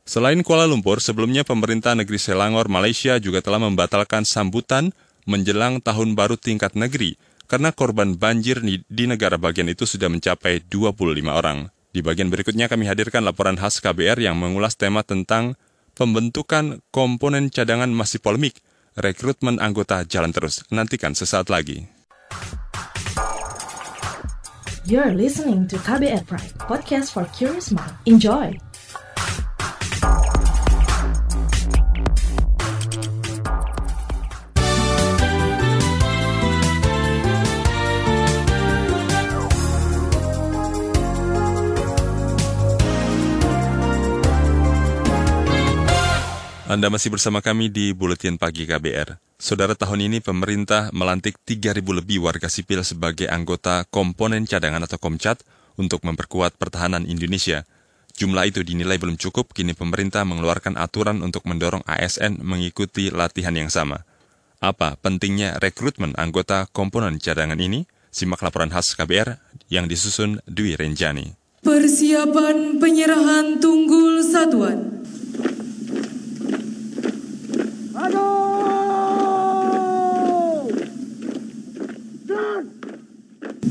Selain 0.03 0.39
Kuala 0.45 0.69
Lumpur, 0.69 0.99
sebelumnya 1.01 1.47
pemerintah 1.47 1.95
negeri 1.95 2.19
Selangor, 2.21 2.67
Malaysia 2.69 3.17
juga 3.23 3.41
telah 3.41 3.63
membatalkan 3.63 4.29
sambutan 4.29 4.91
menjelang 5.25 5.79
tahun 5.79 6.19
baru 6.19 6.35
tingkat 6.35 6.75
negeri 6.75 7.15
karena 7.47 7.71
korban 7.71 8.19
banjir 8.19 8.65
di 8.65 9.05
negara 9.05 9.39
bagian 9.39 9.69
itu 9.71 9.87
sudah 9.87 10.11
mencapai 10.11 10.65
25 10.67 10.97
orang. 11.29 11.71
Di 11.93 12.01
bagian 12.01 12.33
berikutnya 12.33 12.73
kami 12.73 12.89
hadirkan 12.89 13.21
laporan 13.21 13.61
khas 13.61 13.79
KBR 13.79 14.17
yang 14.25 14.41
mengulas 14.41 14.75
tema 14.75 15.05
tentang 15.05 15.61
Pembentukan 15.93 16.81
komponen 16.89 17.53
cadangan 17.53 17.93
masih 17.93 18.17
polemik. 18.25 18.65
Rekrutmen 18.97 19.61
anggota 19.61 20.05
jalan 20.09 20.33
terus. 20.33 20.65
Nantikan 20.73 21.13
sesaat 21.13 21.53
lagi. 21.53 21.89
You're 24.89 25.15
listening 25.15 25.69
to 25.71 25.79
KBR 25.79 26.27
Pride, 26.27 26.59
podcast 26.59 27.15
for 27.15 27.29
curious 27.31 27.71
mind. 27.71 27.95
Enjoy! 28.09 28.72
Anda 46.73 46.89
masih 46.89 47.13
bersama 47.13 47.45
kami 47.45 47.69
di 47.69 47.93
Buletin 47.93 48.41
Pagi 48.41 48.65
KBR. 48.65 49.21
Saudara 49.37 49.77
tahun 49.77 50.09
ini 50.09 50.25
pemerintah 50.25 50.89
melantik 50.97 51.37
3.000 51.45 51.85
lebih 51.85 52.25
warga 52.25 52.49
sipil 52.49 52.81
sebagai 52.81 53.29
anggota 53.29 53.85
komponen 53.93 54.49
cadangan 54.49 54.81
atau 54.89 54.97
Komcat 54.97 55.45
untuk 55.77 56.01
memperkuat 56.01 56.57
pertahanan 56.57 57.05
Indonesia. 57.05 57.69
Jumlah 58.17 58.49
itu 58.49 58.65
dinilai 58.65 58.97
belum 58.97 59.21
cukup, 59.21 59.53
kini 59.53 59.77
pemerintah 59.77 60.25
mengeluarkan 60.25 60.81
aturan 60.81 61.21
untuk 61.21 61.45
mendorong 61.45 61.85
ASN 61.85 62.41
mengikuti 62.41 63.13
latihan 63.13 63.53
yang 63.53 63.69
sama. 63.69 64.09
Apa 64.57 64.97
pentingnya 64.97 65.61
rekrutmen 65.61 66.17
anggota 66.17 66.73
komponen 66.73 67.21
cadangan 67.21 67.61
ini? 67.61 67.85
Simak 68.09 68.41
laporan 68.41 68.73
khas 68.73 68.97
KBR 68.97 69.37
yang 69.69 69.93
disusun 69.93 70.41
Dwi 70.49 70.81
Renjani. 70.81 71.37
Persiapan 71.61 72.81
penyerahan 72.81 73.61
tunggul 73.61 74.25
satuan 74.25 75.02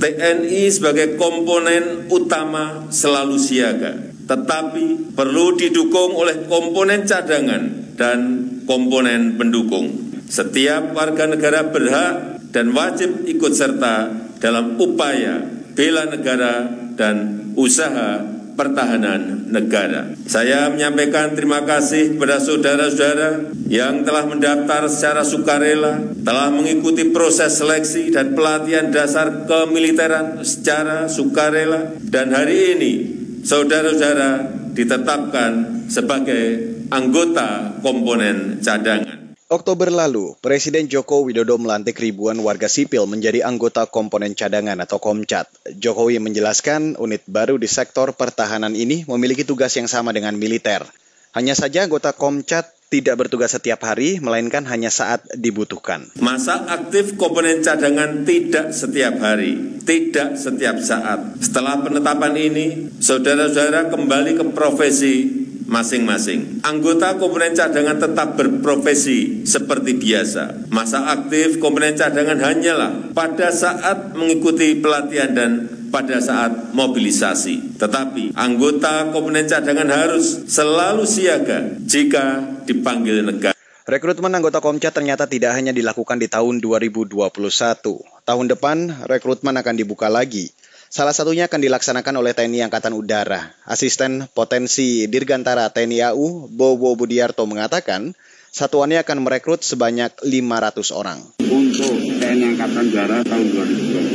TNI 0.01 0.63
sebagai 0.73 1.13
komponen 1.19 2.09
utama 2.09 2.89
selalu 2.89 3.37
siaga 3.37 4.11
tetapi 4.31 5.11
perlu 5.11 5.59
didukung 5.59 6.15
oleh 6.15 6.47
komponen 6.47 7.03
cadangan 7.03 7.95
dan 7.99 8.19
komponen 8.63 9.35
pendukung. 9.35 9.91
Setiap 10.31 10.95
warga 10.95 11.27
negara 11.27 11.67
berhak 11.67 12.39
dan 12.55 12.71
wajib 12.71 13.27
ikut 13.27 13.51
serta 13.51 14.07
dalam 14.39 14.79
upaya 14.79 15.43
bela 15.75 16.07
negara 16.07 16.71
dan 16.95 17.51
usaha 17.59 18.23
pertahanan 18.57 19.47
negara. 19.51 20.11
Saya 20.25 20.71
menyampaikan 20.71 21.37
terima 21.37 21.63
kasih 21.63 22.15
kepada 22.15 22.41
saudara-saudara 22.41 23.53
yang 23.69 24.03
telah 24.03 24.25
mendaftar 24.27 24.89
secara 24.89 25.21
sukarela, 25.21 26.01
telah 26.25 26.49
mengikuti 26.49 27.09
proses 27.11 27.61
seleksi 27.61 28.09
dan 28.09 28.33
pelatihan 28.33 28.89
dasar 28.89 29.45
kemiliteran 29.45 30.41
secara 30.41 31.05
sukarela, 31.05 31.95
dan 32.01 32.33
hari 32.33 32.75
ini 32.75 32.93
saudara-saudara 33.45 34.49
ditetapkan 34.73 35.83
sebagai 35.91 36.73
anggota 36.89 37.79
komponen 37.83 38.59
cadangan. 38.63 39.20
Oktober 39.51 39.91
lalu, 39.91 40.31
Presiden 40.39 40.87
Joko 40.87 41.27
Widodo 41.27 41.59
melantik 41.59 41.99
ribuan 41.99 42.39
warga 42.39 42.71
sipil 42.71 43.03
menjadi 43.03 43.43
anggota 43.43 43.83
komponen 43.83 44.31
cadangan 44.31 44.79
atau 44.79 45.03
Komcat. 45.03 45.51
Jokowi 45.75 46.23
menjelaskan 46.23 46.95
unit 46.95 47.27
baru 47.27 47.59
di 47.59 47.67
sektor 47.67 48.15
pertahanan 48.15 48.71
ini 48.79 49.03
memiliki 49.11 49.43
tugas 49.43 49.75
yang 49.75 49.91
sama 49.91 50.15
dengan 50.15 50.39
militer. 50.39 50.87
Hanya 51.35 51.51
saja 51.51 51.83
anggota 51.83 52.15
Komcat 52.15 52.71
tidak 52.87 53.27
bertugas 53.27 53.51
setiap 53.51 53.83
hari, 53.83 54.23
melainkan 54.23 54.63
hanya 54.71 54.87
saat 54.87 55.27
dibutuhkan. 55.35 56.07
Masa 56.23 56.63
aktif 56.71 57.19
komponen 57.19 57.59
cadangan 57.59 58.23
tidak 58.23 58.71
setiap 58.71 59.19
hari, 59.19 59.83
tidak 59.83 60.39
setiap 60.39 60.79
saat. 60.79 61.43
Setelah 61.43 61.83
penetapan 61.83 62.39
ini, 62.39 62.87
saudara-saudara 63.03 63.91
kembali 63.91 64.31
ke 64.39 64.43
profesi 64.55 65.41
masing-masing. 65.71 66.59
Anggota 66.67 67.15
komponen 67.15 67.55
cadangan 67.55 67.95
tetap 67.95 68.35
berprofesi 68.35 69.47
seperti 69.47 69.95
biasa. 69.95 70.67
Masa 70.67 71.07
aktif 71.07 71.63
komponen 71.63 71.95
cadangan 71.95 72.37
hanyalah 72.43 73.15
pada 73.15 73.49
saat 73.55 74.11
mengikuti 74.11 74.75
pelatihan 74.83 75.31
dan 75.31 75.51
pada 75.87 76.19
saat 76.19 76.75
mobilisasi. 76.75 77.79
Tetapi 77.79 78.35
anggota 78.35 79.09
komponen 79.15 79.47
cadangan 79.47 79.87
harus 79.87 80.43
selalu 80.51 81.07
siaga 81.07 81.71
jika 81.79 82.43
dipanggil 82.67 83.23
negara. 83.23 83.55
Rekrutmen 83.81 84.31
anggota 84.31 84.61
Komcat 84.61 84.93
ternyata 84.93 85.25
tidak 85.25 85.57
hanya 85.57 85.73
dilakukan 85.73 86.15
di 86.21 86.29
tahun 86.29 86.61
2021. 86.63 87.17
Tahun 88.21 88.45
depan, 88.47 88.77
rekrutmen 89.09 89.57
akan 89.57 89.75
dibuka 89.75 90.07
lagi. 90.07 90.53
Salah 90.91 91.15
satunya 91.15 91.47
akan 91.47 91.63
dilaksanakan 91.63 92.19
oleh 92.19 92.35
TNI 92.35 92.67
Angkatan 92.67 92.91
Udara. 92.91 93.55
Asisten 93.63 94.27
Potensi 94.35 95.07
Dirgantara 95.07 95.71
TNI 95.71 96.11
AU, 96.11 96.51
Bobo 96.51 96.99
Budiarto 96.99 97.47
mengatakan, 97.47 98.11
satuannya 98.51 98.99
akan 98.99 99.23
merekrut 99.23 99.63
sebanyak 99.63 100.11
500 100.19 100.91
orang. 100.91 101.23
Untuk 101.47 101.95
TNI 101.95 102.43
Angkatan 102.43 102.91
Udara 102.91 103.23
tahun 103.23 103.47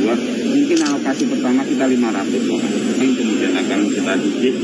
2022, 0.05 0.53
mungkin 0.53 0.77
alokasi 0.85 1.23
pertama 1.25 1.65
kita 1.65 1.85
500 1.89 2.45
orang. 2.45 2.71
Yang 3.01 3.11
kemudian 3.25 3.53
akan 3.57 3.79
kita 3.89 4.13
didik 4.21 4.55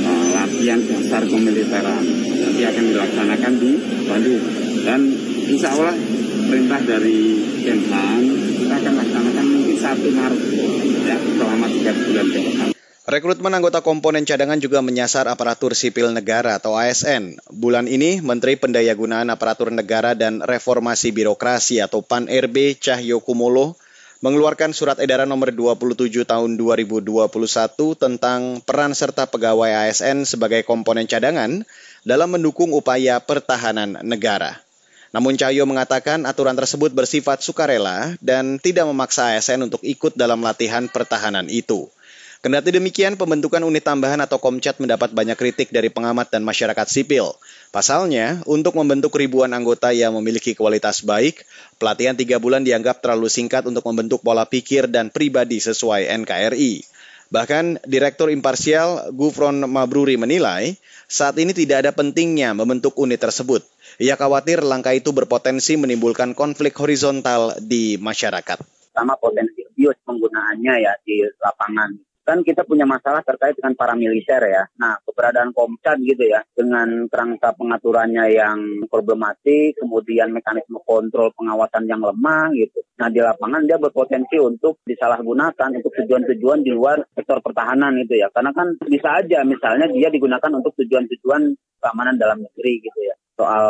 uh, 0.00 0.26
latihan 0.32 0.80
dasar 0.80 1.22
kemiliteran. 1.28 2.02
Nanti 2.40 2.62
akan 2.64 2.84
dilaksanakan 2.88 3.52
di 3.60 3.70
Bandung. 4.08 4.42
Dan 4.80 5.00
insya 5.44 5.76
Allah 5.76 5.92
perintah 6.50 6.82
dari 6.82 7.38
Kemhan, 7.62 8.22
kita 8.58 8.74
akan 8.74 8.94
laksanakan 8.98 9.44
mungkin 9.46 9.76
1 9.78 10.18
Maret 10.18 10.42
ya, 11.06 11.16
selama 11.22 11.66
3 11.70 11.94
bulan 11.94 12.26
ke 12.26 12.38
depan. 12.42 12.68
Rekrutmen 13.06 13.54
anggota 13.54 13.78
komponen 13.86 14.26
cadangan 14.26 14.58
juga 14.58 14.82
menyasar 14.82 15.30
aparatur 15.30 15.78
sipil 15.78 16.10
negara 16.10 16.58
atau 16.58 16.74
ASN. 16.74 17.38
Bulan 17.54 17.86
ini, 17.86 18.18
Menteri 18.18 18.58
Pendayagunaan 18.58 19.30
Aparatur 19.30 19.70
Negara 19.70 20.18
dan 20.18 20.42
Reformasi 20.42 21.14
Birokrasi 21.14 21.78
atau 21.78 22.02
PAN-RB 22.02 22.82
Cahyo 22.82 23.22
Kumolo 23.22 23.78
mengeluarkan 24.20 24.74
surat 24.74 24.98
edaran 24.98 25.30
nomor 25.30 25.54
27 25.54 26.26
tahun 26.26 26.58
2021 26.58 27.30
tentang 27.94 28.58
peran 28.66 28.92
serta 28.92 29.30
pegawai 29.30 29.86
ASN 29.86 30.26
sebagai 30.26 30.66
komponen 30.66 31.06
cadangan 31.06 31.62
dalam 32.02 32.28
mendukung 32.30 32.74
upaya 32.74 33.22
pertahanan 33.22 34.02
negara. 34.02 34.60
Namun 35.10 35.34
Cahyo 35.34 35.66
mengatakan 35.66 36.22
aturan 36.22 36.54
tersebut 36.54 36.94
bersifat 36.94 37.42
sukarela 37.42 38.14
dan 38.22 38.62
tidak 38.62 38.86
memaksa 38.86 39.34
ASN 39.34 39.66
untuk 39.66 39.82
ikut 39.82 40.14
dalam 40.14 40.38
latihan 40.42 40.86
pertahanan 40.86 41.50
itu. 41.50 41.90
Kendati 42.40 42.72
demikian, 42.72 43.20
pembentukan 43.20 43.60
unit 43.60 43.84
tambahan 43.84 44.16
atau 44.24 44.40
Komcat 44.40 44.80
mendapat 44.80 45.12
banyak 45.12 45.36
kritik 45.36 45.68
dari 45.68 45.92
pengamat 45.92 46.32
dan 46.32 46.40
masyarakat 46.40 46.88
sipil. 46.88 47.36
Pasalnya, 47.68 48.40
untuk 48.48 48.80
membentuk 48.80 49.12
ribuan 49.12 49.52
anggota 49.52 49.92
yang 49.92 50.16
memiliki 50.16 50.56
kualitas 50.56 51.04
baik, 51.04 51.44
pelatihan 51.76 52.16
tiga 52.16 52.40
bulan 52.40 52.64
dianggap 52.64 53.04
terlalu 53.04 53.28
singkat 53.28 53.68
untuk 53.68 53.84
membentuk 53.84 54.24
pola 54.24 54.48
pikir 54.48 54.88
dan 54.88 55.12
pribadi 55.12 55.60
sesuai 55.60 56.08
NKRI. 56.24 56.99
Bahkan, 57.30 57.86
Direktur 57.86 58.26
Imparsial 58.34 59.14
Gufron 59.14 59.62
Mabruri 59.70 60.18
menilai, 60.18 60.74
saat 61.06 61.38
ini 61.38 61.54
tidak 61.54 61.86
ada 61.86 61.92
pentingnya 61.94 62.50
membentuk 62.58 62.98
unit 62.98 63.22
tersebut. 63.22 63.62
Ia 64.02 64.18
khawatir 64.18 64.66
langkah 64.66 64.90
itu 64.90 65.14
berpotensi 65.14 65.78
menimbulkan 65.78 66.34
konflik 66.34 66.74
horizontal 66.74 67.54
di 67.62 67.94
masyarakat. 68.02 68.58
Sama 68.90 69.14
potensi 69.14 69.62
abuse 69.62 70.02
penggunaannya 70.02 70.74
ya 70.82 70.92
di 71.06 71.22
lapangan 71.38 71.94
kan 72.30 72.46
kita 72.46 72.62
punya 72.62 72.86
masalah 72.86 73.26
terkait 73.26 73.58
dengan 73.58 73.74
paramiliter 73.74 74.38
ya. 74.46 74.62
Nah, 74.78 75.02
keberadaan 75.02 75.50
Komcat 75.50 75.98
gitu 76.06 76.30
ya, 76.30 76.46
dengan 76.54 77.10
kerangka 77.10 77.58
pengaturannya 77.58 78.30
yang 78.30 78.86
problematik, 78.86 79.74
kemudian 79.82 80.30
mekanisme 80.30 80.78
kontrol 80.86 81.34
pengawasan 81.34 81.90
yang 81.90 81.98
lemah 81.98 82.54
gitu. 82.54 82.86
Nah, 83.02 83.10
di 83.10 83.18
lapangan 83.18 83.66
dia 83.66 83.82
berpotensi 83.82 84.38
untuk 84.38 84.78
disalahgunakan 84.86 85.82
untuk 85.82 85.90
tujuan-tujuan 85.90 86.62
di 86.62 86.70
luar 86.70 87.02
sektor 87.10 87.42
pertahanan 87.42 87.98
itu 87.98 88.14
ya. 88.14 88.30
Karena 88.30 88.54
kan 88.54 88.78
bisa 88.86 89.18
aja 89.18 89.42
misalnya 89.42 89.90
dia 89.90 90.06
digunakan 90.12 90.52
untuk 90.54 90.76
tujuan-tujuan 90.78 91.42
keamanan 91.82 92.14
dalam 92.14 92.38
negeri 92.44 92.72
gitu 92.78 93.00
ya. 93.02 93.16
Soal 93.40 93.64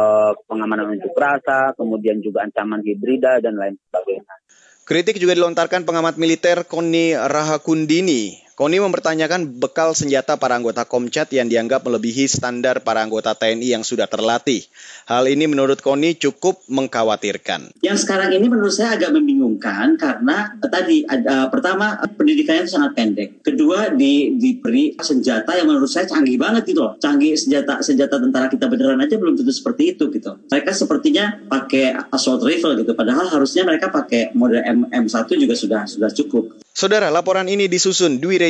pengamanan 0.50 0.98
unjuk 0.98 1.14
rasa, 1.14 1.72
kemudian 1.78 2.18
juga 2.18 2.42
ancaman 2.42 2.82
hibrida 2.82 3.38
dan 3.38 3.54
lain 3.54 3.78
sebagainya. 3.88 4.34
Kritik 4.82 5.22
juga 5.22 5.38
dilontarkan 5.38 5.86
pengamat 5.86 6.18
militer 6.18 6.66
Koni 6.66 7.14
Rahakundini. 7.14 8.49
Koni 8.60 8.76
mempertanyakan 8.76 9.56
bekal 9.56 9.96
senjata 9.96 10.36
para 10.36 10.52
anggota 10.52 10.84
Komcat 10.84 11.32
yang 11.32 11.48
dianggap 11.48 11.80
melebihi 11.80 12.28
standar 12.28 12.84
para 12.84 13.00
anggota 13.00 13.32
TNI 13.32 13.80
yang 13.80 13.80
sudah 13.80 14.04
terlatih. 14.04 14.68
Hal 15.08 15.32
ini 15.32 15.48
menurut 15.48 15.80
Koni 15.80 16.12
cukup 16.20 16.60
mengkhawatirkan. 16.68 17.80
Yang 17.80 18.04
sekarang 18.04 18.36
ini 18.36 18.52
menurut 18.52 18.68
saya 18.68 19.00
agak 19.00 19.16
membingungkan 19.16 19.96
karena 19.96 20.60
tadi 20.60 21.08
ada 21.08 21.48
pertama 21.48 22.04
pendidikannya 22.04 22.68
itu 22.68 22.76
sangat 22.76 22.92
pendek. 23.00 23.40
Kedua 23.40 23.96
di, 23.96 24.36
diberi 24.36 24.92
senjata 25.00 25.56
yang 25.56 25.64
menurut 25.64 25.88
saya 25.88 26.04
canggih 26.04 26.36
banget 26.36 26.68
gitu 26.68 26.84
loh. 26.84 27.00
Canggih 27.00 27.40
senjata 27.40 27.80
senjata 27.80 28.20
tentara 28.20 28.52
kita 28.52 28.68
beneran 28.68 29.00
aja 29.00 29.16
belum 29.16 29.40
tentu 29.40 29.56
seperti 29.56 29.96
itu 29.96 30.12
gitu. 30.12 30.36
Mereka 30.52 30.76
sepertinya 30.76 31.48
pakai 31.48 31.96
assault 32.12 32.44
rifle 32.44 32.76
gitu 32.76 32.92
padahal 32.92 33.24
harusnya 33.24 33.64
mereka 33.64 33.88
pakai 33.88 34.36
model 34.36 34.60
M 34.60 34.84
M1 34.92 35.32
juga 35.32 35.56
sudah 35.56 35.88
sudah 35.88 36.12
cukup. 36.12 36.60
Saudara, 36.70 37.08
laporan 37.10 37.50
ini 37.50 37.66
disusun 37.66 38.22
Dwi 38.22 38.49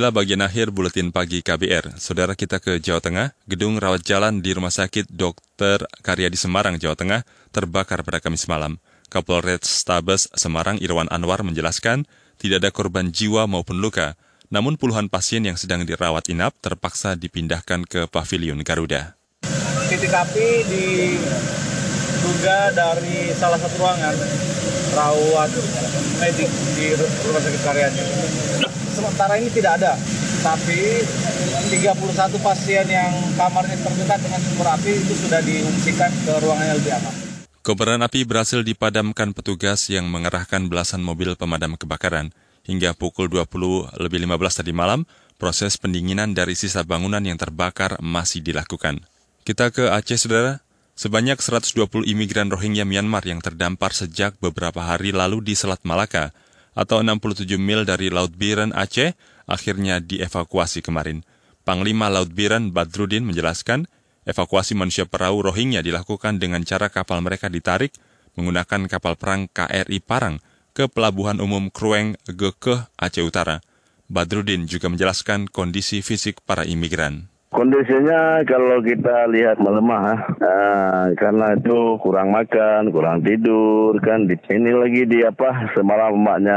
Inilah 0.00 0.16
bagian 0.16 0.40
akhir 0.40 0.72
buletin 0.72 1.12
pagi 1.12 1.44
KBR. 1.44 2.00
Saudara 2.00 2.32
kita 2.32 2.56
ke 2.56 2.80
Jawa 2.80 3.04
Tengah, 3.04 3.36
gedung 3.44 3.76
rawat 3.76 4.00
jalan 4.00 4.40
di 4.40 4.56
Rumah 4.56 4.72
Sakit 4.72 5.12
Dr. 5.12 5.84
Karya 6.00 6.32
di 6.32 6.40
Semarang, 6.40 6.80
Jawa 6.80 6.96
Tengah, 6.96 7.20
terbakar 7.52 8.00
pada 8.00 8.16
Kamis 8.16 8.48
malam. 8.48 8.80
Kapolres 9.12 9.68
Stabes 9.68 10.32
Semarang 10.32 10.80
Irwan 10.80 11.04
Anwar 11.12 11.44
menjelaskan 11.44 12.08
tidak 12.40 12.64
ada 12.64 12.70
korban 12.72 13.12
jiwa 13.12 13.44
maupun 13.44 13.76
luka, 13.76 14.16
namun 14.48 14.80
puluhan 14.80 15.12
pasien 15.12 15.44
yang 15.44 15.60
sedang 15.60 15.84
dirawat 15.84 16.32
inap 16.32 16.56
terpaksa 16.64 17.12
dipindahkan 17.12 17.84
ke 17.84 18.08
Pavilion 18.08 18.64
Garuda. 18.64 19.20
Titik 19.92 20.16
api 20.16 20.64
diduga 20.64 22.72
dari 22.72 23.36
salah 23.36 23.60
satu 23.60 23.76
ruangan 23.76 24.16
rawat 24.96 25.52
medik 26.24 26.48
di 26.48 26.88
Rumah 26.96 27.42
Sakit 27.44 27.62
Karya 27.68 27.88
sementara 28.92 29.38
ini 29.38 29.48
tidak 29.54 29.78
ada 29.80 29.94
tapi 30.40 31.04
31 31.68 32.00
pasien 32.40 32.86
yang 32.88 33.12
kamarnya 33.36 33.76
terdekat 33.76 34.18
dengan 34.24 34.40
sumber 34.40 34.68
api 34.72 34.92
itu 34.96 35.14
sudah 35.28 35.40
diungsikan 35.44 36.10
ke 36.24 36.32
ruangan 36.40 36.64
yang 36.64 36.78
lebih 36.80 36.92
aman. 36.96 37.14
Kobaran 37.60 38.00
api 38.00 38.24
berhasil 38.24 38.64
dipadamkan 38.64 39.36
petugas 39.36 39.84
yang 39.92 40.08
mengerahkan 40.08 40.72
belasan 40.72 41.04
mobil 41.04 41.36
pemadam 41.36 41.76
kebakaran. 41.76 42.32
Hingga 42.64 42.96
pukul 42.96 43.28
20 43.28 44.00
lebih 44.00 44.18
15 44.24 44.64
tadi 44.64 44.72
malam, 44.72 45.04
proses 45.36 45.76
pendinginan 45.76 46.32
dari 46.32 46.56
sisa 46.56 46.84
bangunan 46.88 47.20
yang 47.20 47.36
terbakar 47.36 48.00
masih 48.00 48.40
dilakukan. 48.40 49.04
Kita 49.44 49.72
ke 49.72 49.92
Aceh, 49.92 50.16
saudara. 50.24 50.64
Sebanyak 50.96 51.40
120 51.40 52.04
imigran 52.04 52.52
Rohingya 52.52 52.84
Myanmar 52.84 53.24
yang 53.24 53.40
terdampar 53.40 53.96
sejak 53.96 54.36
beberapa 54.36 54.84
hari 54.84 55.16
lalu 55.16 55.40
di 55.40 55.56
Selat 55.56 55.80
Malaka, 55.84 56.36
atau 56.74 57.02
67 57.02 57.46
mil 57.58 57.82
dari 57.82 58.08
Laut 58.08 58.34
Biren, 58.34 58.70
Aceh, 58.74 59.14
akhirnya 59.46 59.98
dievakuasi 59.98 60.80
kemarin. 60.84 61.26
Panglima 61.66 62.08
Laut 62.08 62.30
Biren 62.32 62.70
Badrudin 62.70 63.26
menjelaskan, 63.26 63.90
evakuasi 64.26 64.78
manusia 64.78 65.04
perahu 65.04 65.50
Rohingya 65.50 65.82
dilakukan 65.82 66.38
dengan 66.38 66.62
cara 66.62 66.88
kapal 66.88 67.20
mereka 67.20 67.50
ditarik 67.50 67.94
menggunakan 68.38 68.86
kapal 68.86 69.18
perang 69.18 69.50
KRI 69.50 69.98
Parang 70.02 70.38
ke 70.70 70.86
Pelabuhan 70.86 71.42
Umum 71.42 71.68
Krueng 71.68 72.14
Gekeh, 72.30 72.86
Aceh 72.96 73.24
Utara. 73.26 73.60
Badrudin 74.10 74.66
juga 74.66 74.90
menjelaskan 74.90 75.46
kondisi 75.46 76.02
fisik 76.02 76.42
para 76.42 76.66
imigran. 76.66 77.30
Kondisinya 77.60 78.40
kalau 78.48 78.80
kita 78.80 79.28
lihat 79.28 79.60
melemah, 79.60 80.16
uh, 80.40 81.12
karena 81.12 81.52
itu 81.60 82.00
kurang 82.00 82.32
makan, 82.32 82.88
kurang 82.88 83.20
tidur, 83.20 84.00
kan 84.00 84.24
ini 84.24 84.72
lagi 84.72 85.04
di 85.04 85.20
apa 85.20 85.68
semalam 85.76 86.16
emaknya 86.16 86.56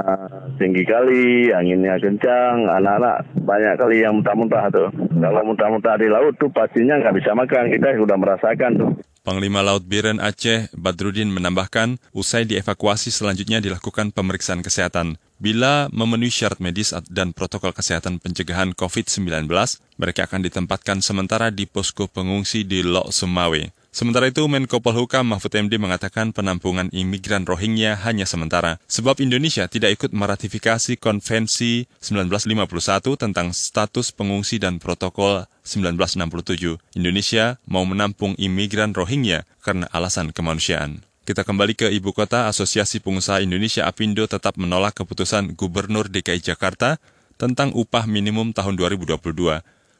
uh, 0.00 0.48
tinggi 0.56 0.88
kali, 0.88 1.52
anginnya 1.52 2.00
kencang, 2.00 2.64
anak-anak 2.64 3.28
banyak 3.44 3.76
kali 3.76 4.00
yang 4.00 4.24
muntah-muntah 4.24 4.72
tuh. 4.72 4.88
Kalau 5.20 5.44
muntah-muntah 5.44 6.00
di 6.00 6.08
laut 6.08 6.32
tuh 6.40 6.48
pastinya 6.48 6.96
nggak 6.96 7.20
bisa 7.20 7.36
makan, 7.36 7.68
kita 7.68 7.92
sudah 8.00 8.16
merasakan 8.16 8.72
tuh. 8.80 8.90
Panglima 9.22 9.62
Laut 9.62 9.86
Biren 9.86 10.18
Aceh, 10.18 10.66
Badrudin 10.74 11.30
menambahkan, 11.30 11.94
usai 12.10 12.42
dievakuasi 12.42 13.14
selanjutnya 13.14 13.62
dilakukan 13.62 14.10
pemeriksaan 14.10 14.66
kesehatan. 14.66 15.14
Bila 15.38 15.86
memenuhi 15.94 16.34
syarat 16.34 16.58
medis 16.58 16.90
dan 17.06 17.30
protokol 17.30 17.70
kesehatan 17.70 18.18
pencegahan 18.18 18.74
COVID-19, 18.74 19.46
mereka 19.94 20.26
akan 20.26 20.42
ditempatkan 20.42 21.06
sementara 21.06 21.54
di 21.54 21.70
posko 21.70 22.10
pengungsi 22.10 22.66
di 22.66 22.82
Lok 22.82 23.14
Sumawe. 23.14 23.81
Sementara 23.92 24.32
itu, 24.32 24.40
Menko 24.48 24.80
Polhukam 24.80 25.28
Mahfud 25.28 25.52
MD 25.52 25.76
mengatakan 25.76 26.32
penampungan 26.32 26.88
imigran 26.96 27.44
Rohingya 27.44 28.00
hanya 28.08 28.24
sementara, 28.24 28.80
sebab 28.88 29.20
Indonesia 29.20 29.68
tidak 29.68 30.00
ikut 30.00 30.16
meratifikasi 30.16 30.96
Konvensi 30.96 31.84
1951 32.00 33.20
tentang 33.20 33.52
status 33.52 34.08
pengungsi 34.16 34.56
dan 34.56 34.80
protokol 34.80 35.44
1967. 35.68 36.80
Indonesia 36.96 37.60
mau 37.68 37.84
menampung 37.84 38.32
imigran 38.40 38.96
Rohingya 38.96 39.44
karena 39.60 39.84
alasan 39.92 40.32
kemanusiaan. 40.32 41.04
Kita 41.28 41.44
kembali 41.44 41.76
ke 41.76 41.92
ibu 41.92 42.16
kota, 42.16 42.48
Asosiasi 42.48 43.04
Pengusaha 43.04 43.44
Indonesia 43.44 43.84
APindo 43.84 44.24
tetap 44.24 44.56
menolak 44.56 44.96
keputusan 45.04 45.52
Gubernur 45.52 46.08
DKI 46.08 46.40
Jakarta 46.40 46.96
tentang 47.36 47.76
upah 47.76 48.08
minimum 48.08 48.56
tahun 48.56 48.72
2022. 48.80 49.20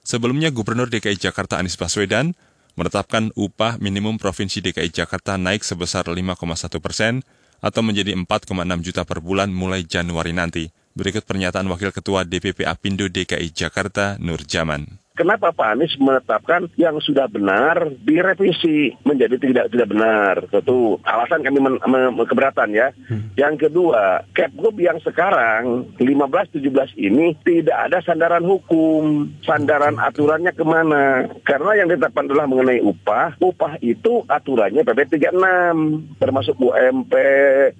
Sebelumnya 0.02 0.48
Gubernur 0.48 0.88
DKI 0.88 1.20
Jakarta 1.20 1.60
Anies 1.60 1.76
Baswedan 1.78 2.34
menetapkan 2.78 3.34
upah 3.34 3.76
minimum 3.82 4.16
Provinsi 4.16 4.62
DKI 4.62 4.94
Jakarta 4.94 5.34
naik 5.34 5.66
sebesar 5.66 6.08
5,1 6.08 6.78
persen 6.78 7.26
atau 7.62 7.82
menjadi 7.84 8.14
4,6 8.14 8.54
juta 8.80 9.02
per 9.02 9.18
bulan 9.18 9.50
mulai 9.50 9.82
Januari 9.86 10.30
nanti. 10.30 10.70
Berikut 10.92 11.24
pernyataan 11.24 11.66
Wakil 11.72 11.88
Ketua 11.90 12.28
DPP 12.28 12.68
Apindo 12.68 13.08
DKI 13.08 13.48
Jakarta, 13.50 14.20
Nur 14.20 14.44
Jaman. 14.44 15.01
Kenapa 15.12 15.52
Pak 15.52 15.76
Anies 15.76 15.92
menetapkan 16.00 16.72
yang 16.80 16.96
sudah 17.04 17.28
benar 17.28 17.92
direvisi 18.00 18.96
menjadi 19.04 19.36
tidak 19.36 19.66
tidak 19.68 19.92
benar? 19.92 20.48
Tentu 20.48 20.96
alasan 21.04 21.44
kami 21.44 21.60
men, 21.60 21.76
men, 21.84 22.16
keberatan 22.24 22.72
ya. 22.72 22.96
Hmm. 23.12 23.28
Yang 23.36 23.68
kedua, 23.68 24.24
Capgub 24.32 24.72
yang 24.80 24.96
sekarang 25.04 25.92
15-17 26.00 26.96
ini 26.96 27.36
tidak 27.44 27.92
ada 27.92 28.00
sandaran 28.00 28.40
hukum, 28.40 29.28
sandaran 29.44 30.00
aturannya 30.00 30.56
ke 30.56 30.64
mana? 30.64 31.28
Karena 31.44 31.76
yang 31.76 31.92
ditetapkan 31.92 32.32
adalah 32.32 32.48
mengenai 32.48 32.80
upah. 32.80 33.36
Upah 33.36 33.76
itu 33.84 34.24
aturannya 34.24 34.80
PP 34.80 35.20
36, 35.20 36.16
termasuk 36.16 36.56
UMP, 36.56 37.12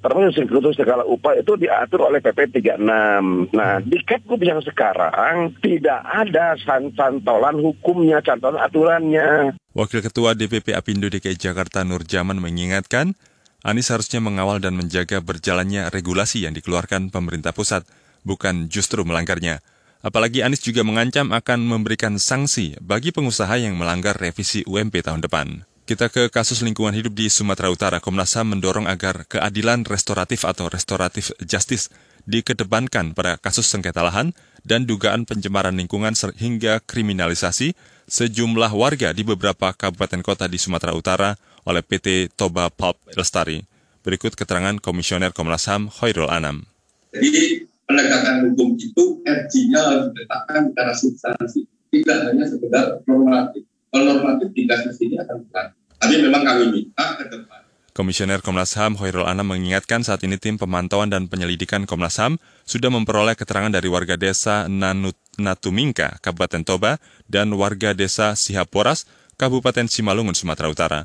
termasuk 0.05 0.45
sekretus 0.45 0.77
segala 0.77 1.09
upah 1.09 1.41
itu 1.41 1.57
diatur 1.57 2.13
oleh 2.13 2.21
PP 2.21 2.61
36. 2.61 3.57
Nah, 3.57 3.81
di 3.81 3.97
Capgub 4.05 4.41
yang 4.45 4.61
sekarang 4.61 5.57
tidak 5.65 6.05
ada 6.05 6.61
san 6.61 6.93
cantolan 7.23 7.57
hukumnya, 7.63 8.19
cantolan 8.19 8.59
aturannya. 8.59 9.55
Wakil 9.79 10.03
Ketua 10.03 10.35
DPP 10.35 10.75
Apindo 10.75 11.07
DKI 11.07 11.39
Jakarta 11.39 11.87
Nur 11.87 12.03
Jaman 12.03 12.43
mengingatkan, 12.43 13.15
Anies 13.63 13.95
harusnya 13.95 14.19
mengawal 14.19 14.59
dan 14.59 14.75
menjaga 14.75 15.23
berjalannya 15.23 15.87
regulasi 15.95 16.43
yang 16.43 16.53
dikeluarkan 16.59 17.15
pemerintah 17.15 17.55
pusat, 17.55 17.87
bukan 18.27 18.67
justru 18.67 19.07
melanggarnya. 19.07 19.63
Apalagi 20.03 20.43
Anies 20.43 20.67
juga 20.67 20.83
mengancam 20.83 21.31
akan 21.31 21.63
memberikan 21.63 22.19
sanksi 22.19 22.75
bagi 22.83 23.15
pengusaha 23.15 23.55
yang 23.55 23.79
melanggar 23.79 24.19
revisi 24.19 24.67
UMP 24.67 24.99
tahun 24.99 25.23
depan. 25.23 25.63
Kita 25.87 26.11
ke 26.11 26.27
kasus 26.27 26.67
lingkungan 26.67 26.91
hidup 26.91 27.15
di 27.15 27.31
Sumatera 27.31 27.71
Utara. 27.71 27.99
Komnas 28.03 28.35
HAM 28.35 28.59
mendorong 28.59 28.91
agar 28.91 29.31
keadilan 29.31 29.87
restoratif 29.87 30.43
atau 30.43 30.67
restoratif 30.67 31.31
justice 31.39 31.87
dikedepankan 32.27 33.15
pada 33.15 33.39
kasus 33.39 33.71
sengketa 33.71 34.03
lahan 34.03 34.35
dan 34.63 34.87
dugaan 34.87 35.27
pencemaran 35.27 35.75
lingkungan 35.75 36.15
hingga 36.39 36.83
kriminalisasi 36.83 37.75
sejumlah 38.07 38.73
warga 38.75 39.15
di 39.15 39.23
beberapa 39.27 39.75
kabupaten 39.75 40.23
kota 40.23 40.47
di 40.47 40.59
Sumatera 40.59 40.95
Utara 40.95 41.31
oleh 41.67 41.83
PT 41.83 42.35
Toba 42.35 42.71
Pulp 42.71 42.99
Lestari. 43.15 43.63
Berikut 44.03 44.35
keterangan 44.35 44.75
Komisioner 44.83 45.31
Komnas 45.31 45.71
HAM 45.71 45.87
Hoirul 46.03 46.27
Anam. 46.27 46.67
Jadi 47.15 47.67
penegakan 47.87 48.51
hukum 48.51 48.75
itu 48.75 49.23
RG-nya 49.23 50.11
diletakkan 50.11 50.75
secara 50.75 50.93
substansi, 50.97 51.61
tidak 51.95 52.19
hanya 52.27 52.45
sekedar 52.51 52.99
normatif. 53.07 53.63
Kalau 53.95 54.19
normatif 54.19 54.51
dikasih 54.57 54.93
sini 54.97 55.15
akan 55.23 55.47
berat. 55.47 55.71
Tapi 56.03 56.15
memang 56.19 56.43
kami 56.43 56.65
minta 56.75 57.15
ke 57.15 57.31
depan 57.31 57.62
Komisioner 57.93 58.41
Komnas 58.41 58.73
HAM 58.81 58.97
Hoirul 58.97 59.29
Anam 59.29 59.53
mengingatkan 59.53 60.01
saat 60.01 60.25
ini 60.25 60.41
tim 60.41 60.57
pemantauan 60.57 61.13
dan 61.13 61.29
penyelidikan 61.29 61.85
Komnas 61.85 62.17
HAM 62.17 62.41
sudah 62.65 62.89
memperoleh 62.89 63.37
keterangan 63.37 63.69
dari 63.69 63.85
warga 63.93 64.17
desa 64.17 64.65
Nanut 64.65 65.13
Natumingka, 65.37 66.17
Kabupaten 66.25 66.65
Toba, 66.65 66.97
dan 67.29 67.53
warga 67.53 67.93
desa 67.93 68.33
Sihaporas, 68.33 69.05
Kabupaten 69.37 69.93
Simalungun, 69.93 70.33
Sumatera 70.33 70.73
Utara. 70.73 71.01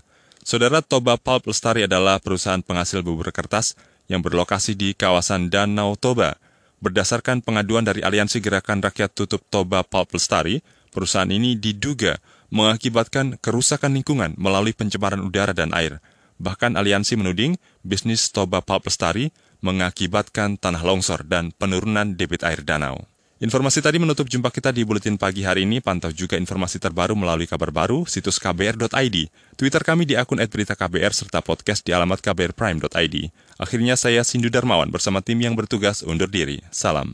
Saudara 0.47 0.79
Toba 0.79 1.19
Pulp 1.19 1.51
Lestari 1.51 1.83
adalah 1.83 2.23
perusahaan 2.23 2.63
penghasil 2.63 3.03
bubur 3.03 3.35
kertas 3.35 3.75
yang 4.07 4.23
berlokasi 4.23 4.79
di 4.79 4.95
kawasan 4.95 5.51
Danau 5.51 5.99
Toba. 5.99 6.39
Berdasarkan 6.79 7.43
pengaduan 7.43 7.83
dari 7.83 7.99
Aliansi 7.99 8.39
Gerakan 8.39 8.79
Rakyat 8.79 9.11
Tutup 9.11 9.43
Toba 9.51 9.83
Pulp 9.83 10.15
Lestari, 10.15 10.63
perusahaan 10.95 11.27
ini 11.27 11.59
diduga 11.59 12.15
mengakibatkan 12.47 13.35
kerusakan 13.43 13.91
lingkungan 13.91 14.39
melalui 14.39 14.71
pencemaran 14.71 15.19
udara 15.19 15.51
dan 15.51 15.75
air. 15.75 15.99
Bahkan 16.37 16.77
aliansi 16.77 17.17
menuding 17.17 17.57
bisnis 17.81 18.29
Toba 18.29 18.61
Pulp 18.61 18.85
Lestari 18.85 19.33
mengakibatkan 19.61 20.57
tanah 20.57 20.85
longsor 20.85 21.25
dan 21.25 21.49
penurunan 21.53 22.13
debit 22.13 22.45
air 22.45 22.61
danau. 22.61 23.05
Informasi 23.37 23.85
tadi 23.85 24.01
menutup 24.01 24.25
jumpa 24.25 24.49
kita 24.49 24.73
di 24.73 24.81
Buletin 24.81 25.13
Pagi 25.13 25.45
hari 25.45 25.61
ini. 25.61 25.77
Pantau 25.77 26.09
juga 26.09 26.41
informasi 26.41 26.81
terbaru 26.81 27.13
melalui 27.13 27.45
kabar 27.45 27.69
baru, 27.69 28.01
situs 28.09 28.41
kbr.id, 28.41 29.17
Twitter 29.53 29.81
kami 29.85 30.09
di 30.09 30.17
akun 30.17 30.41
@beritaKBR 30.41 31.13
serta 31.13 31.45
podcast 31.45 31.85
di 31.85 31.93
alamat 31.93 32.17
kbrprime.id. 32.17 33.15
Akhirnya 33.61 33.93
saya 33.93 34.25
Sindu 34.25 34.49
Darmawan 34.49 34.89
bersama 34.89 35.21
tim 35.21 35.37
yang 35.37 35.53
bertugas 35.53 36.01
undur 36.01 36.33
diri. 36.33 36.65
Salam. 36.73 37.13